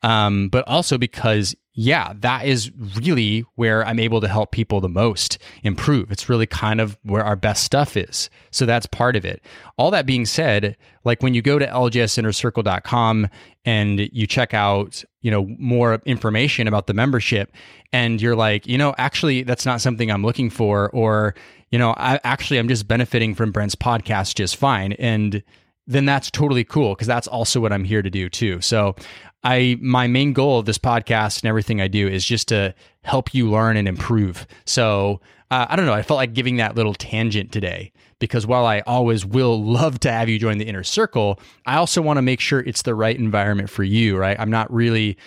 um, 0.04 0.50
but 0.50 0.68
also 0.68 0.98
because 0.98 1.56
yeah, 1.78 2.14
that 2.22 2.46
is 2.46 2.72
really 2.96 3.44
where 3.56 3.86
I'm 3.86 4.00
able 4.00 4.22
to 4.22 4.30
help 4.30 4.52
people 4.52 4.80
the 4.80 4.88
most 4.88 5.38
improve. 5.62 6.10
It's 6.10 6.30
really 6.30 6.46
kind 6.46 6.80
of 6.80 6.98
where 7.04 7.24
our 7.24 7.36
best 7.36 7.66
stuff 7.66 7.98
is. 7.98 8.30
So 8.50 8.66
that's 8.66 8.86
part 8.86 9.18
of 9.18 9.26
it. 9.26 9.44
All 9.76 9.92
that 9.92 10.06
being 10.06 10.26
said, 10.26 10.78
like 11.04 11.22
when 11.22 11.34
you 11.34 11.42
go 11.42 11.60
to 11.60 11.68
ljsinnercircle.com 11.68 13.28
and 13.66 14.10
you 14.14 14.26
check 14.26 14.54
out, 14.54 15.04
you 15.22 15.30
know, 15.30 15.48
more 15.60 16.02
information 16.06 16.66
about 16.70 16.88
the 16.88 16.94
membership 16.94 17.52
and 17.92 18.22
you're 18.22 18.38
like, 18.38 18.66
you 18.66 18.78
know, 18.78 18.96
actually 18.98 19.44
that's 19.44 19.66
not 19.66 19.82
something 19.82 20.10
I'm 20.10 20.24
looking 20.24 20.50
for 20.50 20.90
or, 20.92 21.36
you 21.72 21.78
know, 21.78 21.94
I 21.98 22.22
actually 22.24 22.58
I'm 22.58 22.70
just 22.70 22.88
benefiting 22.88 23.36
from 23.36 23.52
Brent's 23.52 23.76
podcast 23.76 24.36
just 24.36 24.56
fine 24.56 24.94
and 24.94 25.44
then 25.88 26.06
that's 26.06 26.32
totally 26.32 26.64
cool 26.64 26.96
because 26.96 27.08
that's 27.08 27.28
also 27.28 27.60
what 27.60 27.72
I'm 27.72 27.84
here 27.84 28.02
to 28.02 28.10
do 28.10 28.30
too. 28.30 28.62
So 28.62 28.96
I 29.44 29.78
my 29.82 30.08
main 30.08 30.34
goal 30.34 30.60
of 30.60 30.66
this 30.66 30.78
podcast 30.78 31.42
and 31.42 31.50
everything 31.50 31.80
I 31.80 31.88
do 31.88 32.08
is 32.08 32.26
just 32.26 32.48
to 32.50 32.74
help 33.04 33.34
you 33.34 33.50
learn 33.50 33.78
and 33.78 33.88
improve. 33.88 34.48
So 34.66 35.22
uh, 35.52 35.68
I 35.70 35.76
don't 35.76 35.86
know. 35.86 35.94
I 35.94 36.02
felt 36.02 36.18
like 36.18 36.34
giving 36.34 36.58
that 36.58 36.76
little 36.76 36.96
tangent 36.96 37.52
today 37.52 37.92
because 38.20 38.48
while 38.48 38.66
I 38.66 38.80
always 38.82 39.26
will 39.26 39.64
love 39.64 40.00
to 40.02 40.12
have 40.12 40.28
you 40.28 40.40
join 40.40 40.58
the 40.58 40.66
inner 40.66 40.84
circle, 40.84 41.40
I 41.68 41.76
also 41.76 42.02
want 42.02 42.18
to 42.18 42.24
make 42.24 42.40
sure 42.40 42.62
it's 42.62 42.82
the 42.82 42.96
right 42.96 43.18
environment 43.18 43.70
for 43.70 43.84
you. 43.84 44.18
Right? 44.18 44.40
I'm 44.40 44.50
not 44.50 44.74
really 44.74 45.18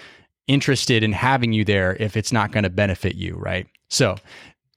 interested 0.48 1.04
in 1.04 1.12
having 1.12 1.52
you 1.52 1.64
there 1.64 1.96
if 2.00 2.16
it's 2.16 2.32
not 2.32 2.50
going 2.50 2.64
to 2.64 2.70
benefit 2.70 3.14
you. 3.14 3.36
Right? 3.36 3.68
So 3.88 4.16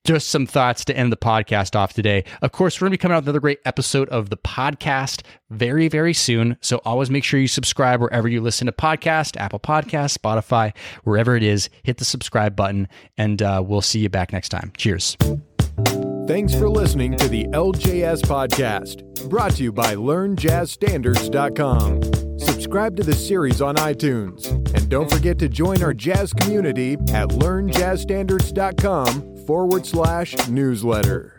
just 0.04 0.30
some 0.30 0.46
thoughts 0.46 0.86
to 0.86 0.96
end 0.96 1.12
the 1.12 1.18
podcast 1.18 1.76
off 1.76 1.94
today. 1.94 2.24
Of 2.42 2.52
course, 2.52 2.80
we're 2.80 2.86
going 2.86 2.94
to 2.94 2.98
be 2.98 3.02
coming 3.02 3.16
out 3.16 3.20
with 3.20 3.28
another 3.28 3.40
great 3.40 3.60
episode 3.66 4.10
of 4.10 4.30
the 4.30 4.38
podcast 4.38 5.22
very, 5.50 5.88
very 5.88 6.14
soon. 6.14 6.58
So 6.62 6.82
always 6.86 7.10
make 7.10 7.24
sure 7.24 7.40
you 7.40 7.48
subscribe 7.48 8.02
wherever 8.02 8.28
you 8.28 8.42
listen 8.42 8.68
to 8.68 8.72
podcast, 8.72 9.38
Apple 9.38 9.60
Podcast, 9.60 10.18
Spotify, 10.18 10.76
wherever 11.04 11.36
it 11.36 11.44
is. 11.44 11.70
Hit 11.84 11.98
the 11.98 12.06
subscribe 12.06 12.56
button, 12.56 12.88
and 13.18 13.42
uh, 13.42 13.64
we'll 13.66 13.82
see 13.82 14.00
you 14.00 14.10
back 14.10 14.34
next 14.34 14.50
time. 14.50 14.72
Cheers. 14.78 15.18
Thanks 16.28 16.54
for 16.56 16.70
listening 16.70 17.18
to 17.18 17.28
the 17.28 17.46
LJS 17.48 18.22
podcast, 18.22 19.28
brought 19.30 19.56
to 19.56 19.64
you 19.64 19.72
by 19.72 19.96
LearnJazzStandards.com. 19.96 22.31
Subscribe 22.72 22.96
to 22.96 23.04
the 23.04 23.14
series 23.14 23.62
on 23.62 23.76
iTunes, 23.76 24.48
and 24.48 24.88
don't 24.88 25.12
forget 25.12 25.38
to 25.40 25.50
join 25.50 25.84
our 25.84 25.94
jazz 25.94 26.32
community 26.32 26.94
at 26.94 27.28
LearnJazzStandards.com 27.28 29.46
forward 29.46 29.86
slash 29.86 30.48
newsletter. 30.48 31.38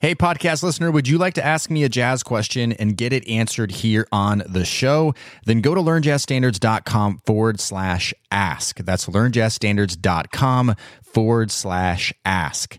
Hey, 0.00 0.14
podcast 0.14 0.62
listener, 0.62 0.90
would 0.90 1.06
you 1.06 1.18
like 1.18 1.34
to 1.34 1.44
ask 1.44 1.68
me 1.68 1.84
a 1.84 1.90
jazz 1.90 2.22
question 2.22 2.72
and 2.72 2.96
get 2.96 3.12
it 3.12 3.28
answered 3.28 3.70
here 3.70 4.08
on 4.10 4.42
the 4.48 4.64
show? 4.64 5.12
Then 5.44 5.60
go 5.60 5.74
to 5.74 5.82
learnjazzstandards.com 5.82 7.18
forward 7.26 7.60
slash 7.60 8.14
ask. 8.30 8.78
That's 8.78 9.04
learnjazzstandards.com 9.04 10.76
forward 11.02 11.50
slash 11.50 12.14
ask. 12.24 12.78